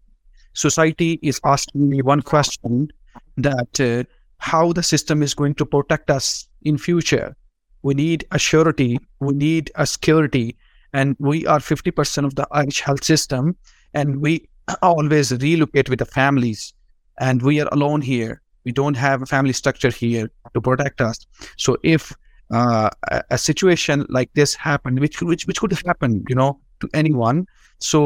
society 0.53 1.19
is 1.21 1.41
asking 1.45 1.89
me 1.89 2.01
one 2.01 2.23
question 2.23 2.93
that 3.39 3.81
uh, 3.81 4.05
how 4.39 4.73
the 4.73 4.85
system 4.85 5.21
is 5.21 5.35
going 5.35 5.57
to 5.57 5.67
protect 5.67 6.11
us 6.13 6.49
in 6.63 6.79
future. 6.79 7.35
We 7.83 7.95
need 7.95 8.25
a 8.31 8.39
surety, 8.39 9.01
we 9.19 9.35
need 9.35 9.73
a 9.75 9.85
security, 9.85 10.57
and 10.93 11.17
we 11.19 11.45
are 11.49 11.59
50% 11.59 12.25
of 12.25 12.37
the 12.37 12.47
Irish 12.53 12.83
health 12.83 13.03
system, 13.03 13.57
and 13.95 14.21
we 14.21 14.49
always 14.83 15.33
relocate 15.33 15.91
with 15.91 15.99
the 15.99 16.07
families 16.07 16.73
and 17.19 17.43
we 17.43 17.61
are 17.61 17.69
alone 17.73 18.01
here 18.01 18.43
we 18.69 18.73
don't 18.81 18.99
have 19.03 19.23
a 19.27 19.29
family 19.35 19.55
structure 19.61 19.91
here 19.91 20.31
to 20.55 20.61
protect 20.69 21.01
us. 21.01 21.27
So 21.57 21.77
if 21.83 22.13
uh, 22.59 22.91
a, 23.17 23.23
a, 23.37 23.39
situation 23.39 24.07
like 24.09 24.31
this 24.41 24.55
happened 24.55 25.01
which 25.05 25.21
which 25.31 25.47
which 25.49 25.61
could 25.61 25.75
happen 25.87 26.25
you 26.31 26.35
know 26.41 26.59
to 26.81 26.89
anyone 27.01 27.45
so 27.79 28.01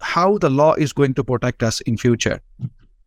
how 0.00 0.36
the 0.44 0.50
law 0.50 0.74
is 0.74 0.92
going 0.92 1.14
to 1.14 1.24
protect 1.24 1.62
us 1.62 1.80
in 1.82 1.96
future? 1.96 2.40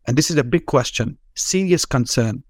And 0.08 0.18
this 0.18 0.32
is 0.32 0.38
a 0.38 0.44
big 0.44 0.66
question 0.66 1.18
serious 1.36 1.86
concern. 1.86 2.44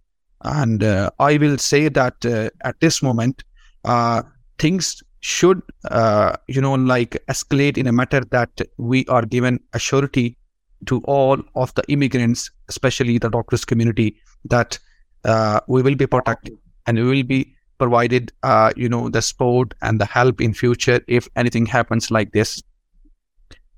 And 0.44 0.84
uh, 0.84 1.10
I 1.20 1.38
will 1.38 1.58
say 1.58 1.90
that 1.90 2.26
uh, 2.26 2.50
at 2.62 2.80
this 2.80 3.04
moment, 3.04 3.44
uh, 3.84 4.22
things 4.60 5.04
should, 5.20 5.62
uh, 5.92 6.38
you 6.48 6.62
know, 6.62 6.76
like 6.76 7.18
escalate 7.28 7.78
in 7.78 7.88
a 7.88 7.92
matter 7.92 8.22
that 8.32 8.50
we 8.78 9.06
are 9.08 9.26
given 9.26 9.60
a 9.74 9.80
surety 9.80 10.38
to 10.86 11.02
all 11.06 11.42
of 11.56 11.74
the 11.76 11.84
immigrants, 11.88 12.52
especially 12.70 13.18
the 13.18 13.30
doctors 13.30 13.66
community, 13.66 14.18
that 14.46 14.78
uh, 15.26 15.60
we 15.68 15.82
will 15.82 15.96
be 15.96 16.08
protected 16.08 16.58
and 16.86 16.98
we 16.98 17.04
will 17.04 17.24
be 17.24 17.54
provided, 17.78 18.32
uh, 18.44 18.72
you 18.76 18.90
know, 18.90 19.10
the 19.10 19.22
support 19.22 19.74
and 19.82 20.00
the 20.00 20.06
help 20.06 20.42
in 20.42 20.54
future 20.54 21.02
if 21.08 21.28
anything 21.36 21.66
happens 21.66 22.10
like 22.10 22.32
this. 22.32 22.62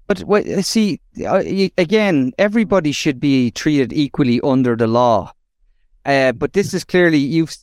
But 0.08 0.22
what, 0.22 0.46
see, 0.66 1.00
uh, 1.26 1.44
again, 1.78 2.34
everybody 2.38 2.92
should 2.92 3.20
be 3.20 3.52
treated 3.52 3.94
equally 3.94 4.42
under 4.42 4.76
the 4.76 4.88
law. 4.88 5.32
Uh, 6.06 6.32
but 6.32 6.54
this 6.54 6.74
is 6.74 6.84
clearly 6.84 7.18
you've 7.18 7.56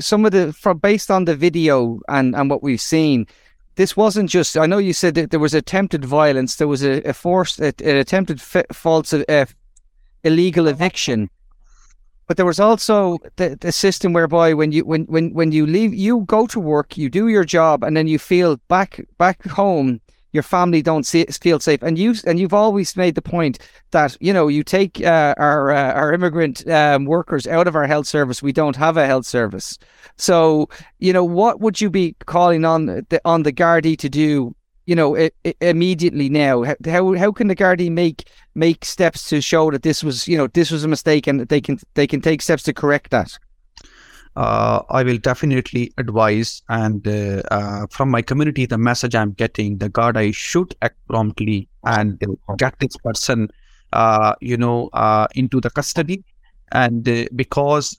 some 0.00 0.24
of 0.24 0.32
the 0.32 0.52
from 0.52 0.78
based 0.78 1.10
on 1.10 1.24
the 1.24 1.36
video 1.36 2.00
and 2.08 2.34
and 2.34 2.50
what 2.50 2.62
we've 2.62 2.80
seen. 2.80 3.26
This 3.80 3.96
wasn't 3.96 4.28
just. 4.28 4.58
I 4.58 4.66
know 4.66 4.76
you 4.76 4.92
said 4.92 5.14
that 5.14 5.30
there 5.30 5.40
was 5.40 5.54
attempted 5.54 6.04
violence. 6.04 6.56
There 6.56 6.68
was 6.68 6.84
a, 6.84 7.00
a 7.08 7.14
forced, 7.14 7.58
a, 7.60 7.72
an 7.82 7.96
attempted 7.96 8.38
false, 8.38 9.14
uh, 9.14 9.46
illegal 10.22 10.68
eviction 10.68 11.30
but 12.26 12.36
there 12.36 12.46
was 12.46 12.60
also 12.60 13.18
the, 13.36 13.56
the 13.60 13.72
system 13.72 14.12
whereby 14.12 14.54
when 14.54 14.70
you 14.70 14.84
when, 14.84 15.04
when 15.06 15.32
when 15.32 15.50
you 15.50 15.66
leave 15.66 15.92
you 15.92 16.20
go 16.26 16.46
to 16.46 16.60
work 16.60 16.96
you 16.96 17.08
do 17.08 17.26
your 17.26 17.42
job 17.42 17.82
and 17.82 17.96
then 17.96 18.06
you 18.06 18.20
feel 18.20 18.56
back 18.68 19.00
back 19.18 19.44
home 19.48 20.00
your 20.32 20.42
family 20.42 20.82
don't 20.82 21.06
see, 21.06 21.24
feel 21.24 21.60
safe 21.60 21.82
and 21.82 21.98
you 21.98 22.14
and 22.26 22.38
you've 22.38 22.54
always 22.54 22.96
made 22.96 23.14
the 23.14 23.22
point 23.22 23.58
that 23.90 24.16
you 24.20 24.32
know 24.32 24.48
you 24.48 24.62
take 24.62 25.00
uh, 25.04 25.34
our 25.38 25.70
uh, 25.70 25.92
our 25.92 26.12
immigrant 26.12 26.66
um, 26.68 27.04
workers 27.04 27.46
out 27.46 27.66
of 27.66 27.76
our 27.76 27.86
health 27.86 28.06
service 28.06 28.42
we 28.42 28.52
don't 28.52 28.76
have 28.76 28.96
a 28.96 29.06
health 29.06 29.26
service 29.26 29.78
so 30.16 30.68
you 30.98 31.12
know 31.12 31.24
what 31.24 31.60
would 31.60 31.80
you 31.80 31.90
be 31.90 32.14
calling 32.26 32.64
on 32.64 32.86
the 32.86 33.20
on 33.24 33.42
the 33.42 33.52
Gardaí 33.52 33.96
to 33.98 34.08
do 34.08 34.54
you 34.90 34.96
know, 34.96 35.14
it, 35.14 35.36
it, 35.44 35.56
immediately 35.60 36.28
now? 36.28 36.64
How 36.84 37.14
how 37.14 37.30
can 37.30 37.46
the 37.46 37.54
Gardaí 37.54 37.92
make 37.92 38.28
make 38.56 38.84
steps 38.84 39.28
to 39.28 39.40
show 39.40 39.70
that 39.70 39.84
this 39.84 40.02
was, 40.02 40.26
you 40.26 40.36
know, 40.36 40.48
this 40.48 40.72
was 40.72 40.82
a 40.82 40.88
mistake, 40.88 41.28
and 41.28 41.38
that 41.38 41.48
they 41.48 41.60
can 41.60 41.78
they 41.94 42.08
can 42.08 42.20
take 42.20 42.42
steps 42.42 42.64
to 42.64 42.72
correct 42.72 43.12
that? 43.12 43.38
Uh, 44.36 44.82
I 44.90 45.02
will 45.02 45.18
definitely 45.18 45.92
advise, 45.98 46.62
and 46.68 47.06
uh, 47.06 47.42
uh, 47.50 47.86
from 47.90 48.10
my 48.10 48.22
community, 48.22 48.64
the 48.64 48.78
message 48.78 49.14
I'm 49.14 49.32
getting, 49.32 49.78
the 49.78 49.88
guard, 49.88 50.16
I 50.16 50.30
should 50.30 50.74
act 50.82 50.96
promptly 51.08 51.68
and 51.84 52.22
get 52.56 52.78
this 52.78 52.96
person, 52.96 53.48
uh, 53.92 54.34
you 54.40 54.56
know, 54.56 54.88
uh, 54.92 55.26
into 55.34 55.60
the 55.60 55.70
custody. 55.70 56.24
And 56.72 57.08
uh, 57.08 57.24
because 57.34 57.98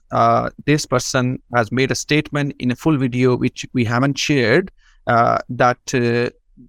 this 0.64 0.86
person 0.86 1.42
has 1.54 1.70
made 1.70 1.90
a 1.90 1.94
statement 1.94 2.54
in 2.58 2.70
a 2.70 2.76
full 2.76 2.96
video 2.96 3.36
which 3.36 3.66
we 3.74 3.84
haven't 3.84 4.16
shared 4.16 4.70
that 5.06 5.78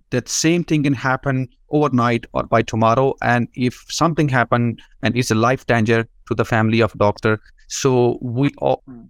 that 0.09 0.27
same 0.27 0.63
thing 0.63 0.83
can 0.83 0.93
happen 0.93 1.47
overnight 1.69 2.25
or 2.33 2.43
by 2.43 2.61
tomorrow. 2.61 3.13
And 3.21 3.47
if 3.53 3.85
something 3.89 4.27
happened 4.27 4.81
and 5.01 5.15
it's 5.15 5.31
a 5.31 5.35
life 5.35 5.65
danger 5.65 6.07
to 6.27 6.35
the 6.35 6.45
family 6.45 6.81
of 6.81 6.93
doctor 6.93 7.39
so 7.73 8.17
we 8.21 8.51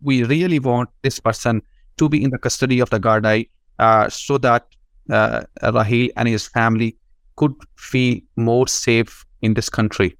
we 0.01 0.23
really 0.23 0.59
want 0.59 0.89
this 1.01 1.19
person 1.19 1.61
to 1.97 2.09
be 2.09 2.23
in 2.23 2.29
the 2.29 2.37
custody 2.37 2.79
of 2.79 2.89
the 2.89 2.99
Gardaí 2.99 3.49
uh, 3.79 4.09
so 4.09 4.37
that 4.37 4.65
uh, 5.09 5.43
Raheel 5.61 6.09
and 6.15 6.27
his 6.27 6.47
family 6.47 6.95
could 7.35 7.53
feel 7.75 8.19
more 8.35 8.67
safe 8.67 9.25
in 9.41 9.53
this 9.53 9.69
country 9.69 10.17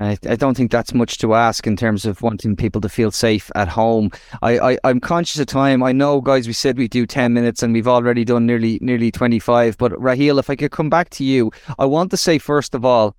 I, 0.00 0.16
I 0.28 0.36
don't 0.36 0.56
think 0.56 0.70
that's 0.70 0.94
much 0.94 1.18
to 1.18 1.34
ask 1.34 1.66
in 1.66 1.76
terms 1.76 2.06
of 2.06 2.22
wanting 2.22 2.56
people 2.56 2.80
to 2.80 2.88
feel 2.88 3.10
safe 3.10 3.50
at 3.54 3.68
home. 3.68 4.10
I, 4.40 4.58
I, 4.58 4.78
I'm 4.84 4.98
conscious 4.98 5.38
of 5.40 5.46
time. 5.46 5.82
I 5.82 5.92
know, 5.92 6.20
guys, 6.20 6.46
we 6.46 6.54
said 6.54 6.78
we 6.78 6.88
do 6.88 7.06
10 7.06 7.34
minutes 7.34 7.62
and 7.62 7.74
we've 7.74 7.88
already 7.88 8.24
done 8.24 8.46
nearly 8.46 8.78
nearly 8.80 9.10
25. 9.10 9.76
But 9.76 10.00
Raheel, 10.00 10.38
if 10.38 10.48
I 10.48 10.56
could 10.56 10.70
come 10.72 10.88
back 10.88 11.10
to 11.10 11.24
you, 11.24 11.52
I 11.78 11.84
want 11.84 12.10
to 12.12 12.16
say, 12.16 12.38
first 12.38 12.74
of 12.74 12.84
all, 12.84 13.14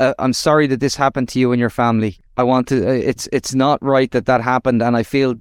uh, 0.00 0.14
I'm 0.18 0.32
sorry 0.32 0.66
that 0.66 0.80
this 0.80 0.96
happened 0.96 1.28
to 1.30 1.38
you 1.38 1.52
and 1.52 1.60
your 1.60 1.70
family. 1.70 2.18
I 2.36 2.42
want 2.42 2.68
to, 2.68 2.88
uh, 2.88 2.92
it's, 2.92 3.28
it's 3.32 3.54
not 3.54 3.82
right 3.82 4.10
that 4.10 4.26
that 4.26 4.40
happened. 4.40 4.82
And 4.82 4.96
I 4.96 5.02
feel 5.02 5.36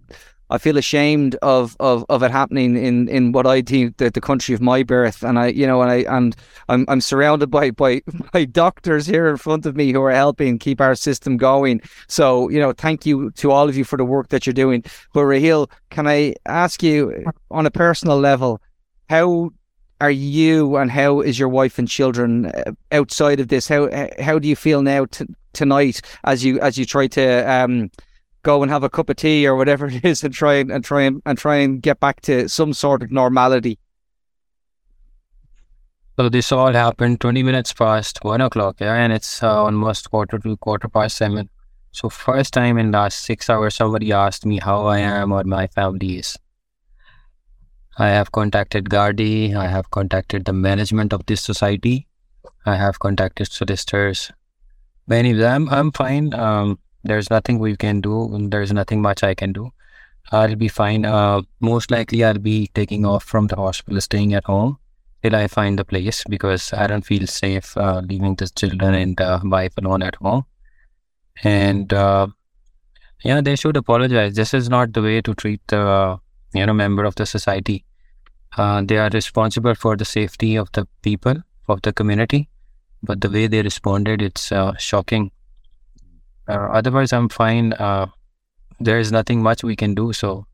I 0.50 0.60
feel 0.60 0.78
ashamed 0.78 1.36
of, 1.42 1.76
of, 1.80 2.06
of 2.08 2.22
it 2.22 2.30
happening 2.30 2.78
in, 2.78 3.08
in 3.10 3.32
what 3.32 3.48
I 3.48 3.62
think 3.62 3.98
the, 3.98 4.12
the 4.12 4.22
country 4.22 4.54
of 4.54 4.62
my 4.62 4.84
birth, 4.84 5.24
and 5.24 5.40
I 5.40 5.48
you 5.48 5.66
know 5.66 5.82
and 5.82 5.90
I 5.90 5.96
and 6.08 6.36
I'm 6.70 6.86
I'm 6.88 7.02
surrounded 7.02 7.48
by, 7.48 7.72
by 7.72 8.02
by 8.32 8.46
doctors 8.46 9.08
here 9.08 9.28
in 9.28 9.38
front 9.38 9.66
of 9.66 9.76
me 9.76 9.92
who 9.92 10.02
are 10.04 10.12
helping 10.12 10.60
keep 10.60 10.80
our 10.82 10.96
system 10.96 11.38
going. 11.38 11.82
So 12.08 12.50
you 12.50 12.60
know, 12.60 12.74
thank 12.74 13.06
you 13.06 13.32
to 13.32 13.52
all 13.52 13.68
of 13.68 13.76
you 13.76 13.84
for 13.84 13.98
the 13.98 14.06
work 14.06 14.30
that 14.30 14.46
you're 14.46 14.54
doing. 14.54 14.84
But 15.14 15.26
Raheel, 15.26 15.70
can 15.90 16.08
I 16.08 16.36
ask 16.46 16.84
you 16.84 17.26
on 17.50 17.66
a 17.66 17.72
personal 17.72 18.20
level, 18.20 18.62
how 19.10 19.50
are 20.02 20.12
you 20.12 20.76
and 20.78 20.92
how 20.92 21.22
is 21.22 21.40
your 21.40 21.50
wife 21.50 21.80
and 21.80 21.88
children 21.88 22.48
uh, 22.48 22.72
outside 22.92 23.40
of 23.40 23.48
this? 23.48 23.68
How 23.68 23.90
how 24.20 24.40
do 24.40 24.48
you 24.48 24.56
feel 24.56 24.82
now 24.82 25.06
t- 25.06 25.26
tonight 25.54 26.02
as 26.24 26.44
you 26.44 26.60
as 26.60 26.78
you 26.78 26.86
try 26.86 27.08
to 27.08 27.52
um, 27.52 27.90
go 28.44 28.62
and 28.62 28.72
have 28.72 28.84
a 28.84 28.90
cup 28.90 29.10
of 29.10 29.16
tea 29.16 29.48
or 29.48 29.56
whatever 29.56 29.88
it 29.92 30.06
is 30.06 30.24
and 30.24 30.34
try 30.34 30.56
and, 30.56 30.72
and 30.72 30.84
try 30.84 31.02
and, 31.02 31.22
and 31.26 31.38
try 31.38 31.56
and 31.56 31.82
get 31.82 32.00
back 32.00 32.22
to 32.22 32.48
some 32.50 32.74
sort 32.74 33.04
of 33.04 33.12
normality. 33.12 33.80
So 36.18 36.30
this 36.30 36.52
all 36.54 36.72
happened 36.72 37.20
20 37.20 37.44
minutes 37.44 37.74
past 37.74 38.20
one 38.24 38.40
o'clock, 38.40 38.78
yeah, 38.80 38.94
and 38.94 39.12
it's 39.12 39.44
uh, 39.44 39.64
almost 39.64 40.10
quarter 40.10 40.40
to 40.40 40.56
quarter 40.58 40.88
past 40.88 41.18
seven. 41.18 41.50
So 41.92 42.10
first 42.10 42.54
time 42.54 42.78
in 42.78 42.92
last 42.92 43.20
six 43.26 43.50
hours, 43.50 43.76
somebody 43.76 44.14
asked 44.14 44.46
me 44.46 44.60
how 44.60 44.86
I 44.86 45.00
am 45.00 45.34
or 45.34 45.44
my 45.44 45.68
family 45.68 46.20
is. 46.20 46.38
I 47.98 48.10
have 48.10 48.32
contacted 48.32 48.90
Gardaí. 48.90 49.56
I 49.56 49.68
have 49.68 49.90
contacted 49.92 50.46
the 50.46 50.54
management 50.54 51.14
of 51.14 51.26
this 51.26 51.42
society. 51.42 52.08
I 52.66 52.76
have 52.76 53.00
contacted 53.00 53.52
solicitors. 53.52 54.32
Many 55.08 55.32
of 55.32 55.38
them, 55.38 55.70
I'm 55.70 55.92
fine. 55.92 56.34
Um, 56.34 56.80
there's 57.04 57.30
nothing 57.30 57.60
we 57.60 57.76
can 57.78 58.02
do. 58.02 58.48
There's 58.50 58.74
nothing 58.74 59.02
much 59.02 59.24
I 59.24 59.34
can 59.34 59.54
do. 59.54 59.72
I'll 60.32 60.56
be 60.56 60.68
fine. 60.68 61.06
Uh, 61.06 61.44
most 61.62 61.92
likely, 61.92 62.24
I'll 62.24 62.40
be 62.40 62.68
taking 62.74 63.06
off 63.06 63.24
from 63.24 63.48
the 63.48 63.56
hospital, 63.56 64.02
staying 64.02 64.34
at 64.34 64.46
home 64.46 64.78
till 65.22 65.36
I 65.36 65.48
find 65.48 65.80
the 65.80 65.86
place 65.86 66.24
because 66.28 66.74
I 66.74 66.88
don't 66.88 67.06
feel 67.06 67.28
safe 67.28 67.78
uh, 67.78 68.02
leaving 68.04 68.36
the 68.36 68.48
children 68.48 68.94
and 68.94 69.22
uh, 69.22 69.40
wife 69.44 69.74
alone 69.78 70.02
at 70.02 70.16
home. 70.16 70.46
And 71.44 71.94
uh, 71.94 72.28
yeah, 73.24 73.42
they 73.42 73.56
should 73.56 73.78
apologize. 73.78 74.36
This 74.36 74.54
is 74.54 74.70
not 74.70 74.94
the 74.94 75.02
way 75.02 75.22
to 75.22 75.34
treat 75.34 75.62
the 75.68 76.20
you 76.56 76.66
know 76.66 76.74
member 76.74 77.06
of 77.06 77.16
the 77.16 77.26
society. 77.26 77.84
Uh, 78.58 78.82
they 78.82 78.98
are 78.98 79.10
responsible 79.10 79.76
for 79.76 79.96
the 79.98 80.06
safety 80.06 80.56
of 80.56 80.72
the 80.72 80.88
people 81.02 81.36
of 81.68 81.82
the 81.82 81.92
community, 81.92 82.48
but 83.04 83.22
the 83.22 83.30
way 83.30 83.48
they 83.48 83.62
responded, 83.62 84.22
it's 84.22 84.52
uh, 84.52 84.74
shocking 84.78 85.32
uh, 86.48 86.70
otherwise, 86.72 87.12
I'm 87.12 87.30
fine. 87.30 87.74
Uh, 87.74 88.08
there 88.80 89.00
is 89.00 89.12
nothing 89.12 89.42
much 89.42 89.64
we 89.64 89.76
can 89.76 89.96
do. 89.96 90.14
So, 90.14 90.46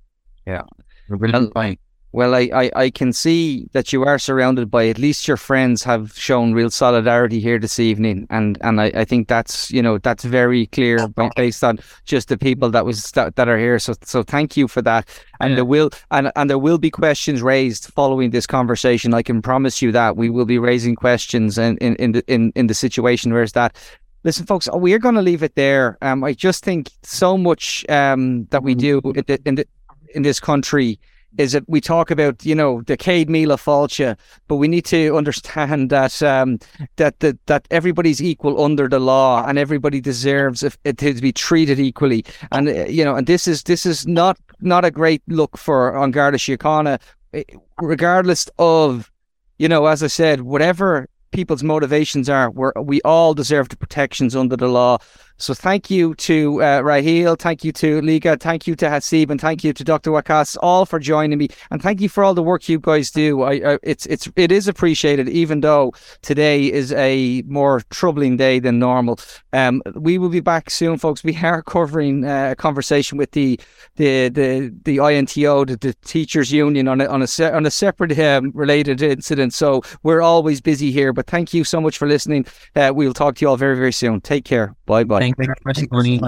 yeah, 0.47 0.63
we're 1.09 1.17
really 1.17 1.49
fine. 1.53 1.77
Well, 2.13 2.35
I, 2.35 2.49
I, 2.53 2.71
I 2.75 2.89
can 2.89 3.13
see 3.13 3.69
that 3.71 3.93
you 3.93 4.03
are 4.03 4.19
surrounded 4.19 4.69
by 4.69 4.89
at 4.89 4.97
least 4.97 5.29
your 5.29 5.37
friends 5.37 5.81
have 5.83 6.13
shown 6.17 6.53
real 6.53 6.69
solidarity 6.69 7.39
here 7.39 7.57
this 7.57 7.79
evening, 7.79 8.27
and 8.29 8.57
and 8.61 8.81
I, 8.81 8.91
I 8.93 9.05
think 9.05 9.29
that's 9.29 9.71
you 9.71 9.81
know 9.81 9.97
that's 9.97 10.25
very 10.25 10.67
clear 10.67 11.07
based 11.37 11.63
on 11.63 11.79
just 12.03 12.27
the 12.27 12.37
people 12.37 12.69
that 12.71 12.85
was 12.85 13.11
that, 13.11 13.37
that 13.37 13.47
are 13.47 13.57
here. 13.57 13.79
So 13.79 13.93
so 14.03 14.23
thank 14.23 14.57
you 14.57 14.67
for 14.67 14.81
that. 14.81 15.07
And 15.39 15.51
yeah. 15.51 15.55
there 15.55 15.65
will 15.65 15.89
and 16.11 16.33
and 16.35 16.49
there 16.49 16.59
will 16.59 16.77
be 16.77 16.91
questions 16.91 17.41
raised 17.41 17.85
following 17.93 18.31
this 18.31 18.45
conversation. 18.45 19.13
I 19.13 19.23
can 19.23 19.41
promise 19.41 19.81
you 19.81 19.93
that 19.93 20.17
we 20.17 20.29
will 20.29 20.45
be 20.45 20.59
raising 20.59 20.95
questions 20.95 21.57
in 21.57 21.77
in 21.77 21.95
in 21.95 22.11
the, 22.11 22.23
in, 22.27 22.51
in 22.55 22.67
the 22.67 22.73
situation 22.73 23.31
where 23.31 23.43
it's 23.43 23.53
that 23.53 23.77
Listen, 24.23 24.45
folks, 24.45 24.69
we're 24.71 24.99
going 24.99 25.15
to 25.15 25.21
leave 25.21 25.41
it 25.41 25.55
there. 25.55 25.97
Um, 26.03 26.23
I 26.23 26.33
just 26.33 26.63
think 26.63 26.91
so 27.01 27.39
much 27.39 27.83
um, 27.89 28.45
that 28.51 28.61
we 28.61 28.75
do 28.75 29.01
in, 29.15 29.23
the, 29.25 29.41
in, 29.45 29.55
the, 29.55 29.67
in 30.13 30.21
this 30.21 30.39
country 30.39 30.99
is 31.37 31.53
that 31.53 31.67
we 31.67 31.79
talk 31.79 32.11
about, 32.11 32.45
you 32.45 32.55
know, 32.55 32.81
the 32.81 32.97
Céad 32.97 33.27
Míle 33.27 33.57
Fáilte, 33.57 34.17
but 34.47 34.57
we 34.57 34.67
need 34.67 34.85
to 34.85 35.15
understand 35.15 35.89
that 35.89 36.21
um, 36.23 36.59
that 36.97 37.19
that 37.19 37.37
that 37.47 37.67
everybody's 37.71 38.21
equal 38.21 38.63
under 38.63 38.87
the 38.87 38.99
law 38.99 39.45
and 39.45 39.57
everybody 39.57 40.01
deserves 40.01 40.63
it 40.63 40.97
to 40.97 41.13
be 41.15 41.31
treated 41.31 41.79
equally. 41.79 42.25
And 42.51 42.67
uh, 42.67 42.85
you 42.85 43.05
know, 43.05 43.15
and 43.15 43.27
this 43.27 43.47
is 43.47 43.63
this 43.63 43.85
is 43.85 44.07
not 44.07 44.37
not 44.59 44.85
a 44.85 44.91
great 44.91 45.21
look 45.27 45.57
for 45.57 45.97
An 46.01 46.11
Garda 46.11 46.37
Síochána, 46.37 46.99
eh, 47.33 47.43
regardless 47.81 48.49
of, 48.59 49.11
you 49.57 49.67
know, 49.67 49.85
as 49.85 50.03
I 50.03 50.07
said, 50.07 50.41
whatever 50.41 51.07
people's 51.31 51.63
motivations 51.63 52.29
are. 52.29 52.51
we 52.51 52.69
we 52.83 53.01
all 53.01 53.33
deserve 53.33 53.69
the 53.69 53.77
protections 53.77 54.35
under 54.35 54.57
the 54.57 54.67
law. 54.67 54.97
So 55.41 55.55
thank 55.55 55.89
you 55.89 56.13
to 56.15 56.61
uh, 56.61 56.81
Raheel, 56.81 57.35
thank 57.35 57.63
you 57.63 57.71
to 57.71 57.99
Liqa, 58.01 58.39
thank 58.39 58.67
you 58.67 58.75
to 58.75 58.85
Hasib, 58.85 59.31
and 59.31 59.41
thank 59.41 59.63
you 59.63 59.73
to 59.73 59.83
Dr. 59.83 60.11
Waqas 60.11 60.55
all 60.61 60.85
for 60.85 60.99
joining 60.99 61.39
me, 61.39 61.47
and 61.71 61.81
thank 61.81 61.99
you 61.99 62.09
for 62.09 62.23
all 62.23 62.35
the 62.35 62.43
work 62.43 62.69
you 62.69 62.79
guys 62.79 63.09
do. 63.09 63.41
I, 63.41 63.73
I, 63.73 63.79
it's 63.81 64.05
it's 64.05 64.29
it 64.35 64.51
is 64.51 64.67
appreciated, 64.67 65.27
even 65.29 65.61
though 65.61 65.93
today 66.21 66.71
is 66.71 66.93
a 66.93 67.41
more 67.47 67.81
troubling 67.89 68.37
day 68.37 68.59
than 68.59 68.77
normal. 68.77 69.19
Um, 69.51 69.81
we 69.95 70.19
will 70.19 70.29
be 70.29 70.41
back 70.41 70.69
soon, 70.69 70.99
folks. 70.99 71.23
We 71.23 71.35
are 71.43 71.63
covering 71.63 72.23
uh, 72.23 72.51
a 72.51 72.55
conversation 72.55 73.17
with 73.17 73.31
the 73.31 73.59
the 73.95 74.29
the 74.29 74.71
the 74.83 74.97
INTO, 74.97 75.65
the, 75.65 75.75
the 75.77 75.95
teachers 76.05 76.51
union, 76.51 76.87
on 76.87 77.01
a 77.01 77.07
on 77.07 77.23
a 77.23 77.27
se- 77.27 77.51
on 77.51 77.65
a 77.65 77.71
separate 77.71 78.17
um, 78.19 78.51
related 78.53 79.01
incident. 79.01 79.55
So 79.55 79.81
we're 80.03 80.21
always 80.21 80.61
busy 80.61 80.91
here, 80.91 81.13
but 81.13 81.25
thank 81.25 81.51
you 81.51 81.63
so 81.63 81.81
much 81.81 81.97
for 81.97 82.07
listening. 82.07 82.45
Uh, 82.75 82.91
we'll 82.93 83.13
talk 83.13 83.37
to 83.37 83.45
you 83.45 83.49
all 83.49 83.57
very 83.57 83.75
very 83.75 83.93
soon. 83.93 84.21
Take 84.21 84.45
care. 84.45 84.75
Bye 84.85 85.03
bye. 85.03 85.30
Thank 85.37 85.77
you, 85.77 85.87
Tony. 85.87 86.19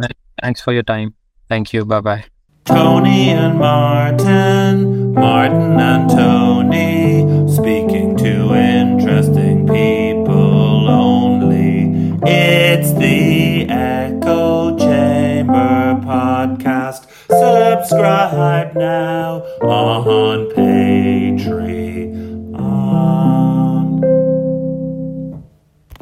Thanks 0.41 0.61
for 0.61 0.73
your 0.73 0.83
time. 0.83 1.13
Thank 1.49 1.73
you. 1.73 1.85
Bye 1.85 2.01
bye. 2.01 2.25
Tony 2.65 3.29
and 3.29 3.59
Martin, 3.59 5.13
Martin 5.13 5.79
and 5.79 6.09
Tony, 6.09 7.47
speaking 7.53 8.15
to 8.17 8.55
interesting 8.55 9.67
people 9.67 10.89
only. 10.89 12.19
It's 12.25 12.93
the 12.93 13.67
Echo 13.69 14.77
Chamber 14.77 15.99
podcast. 16.05 17.09
Subscribe 17.27 18.75
now 18.75 19.41
on 19.61 20.49
page. 20.55 21.45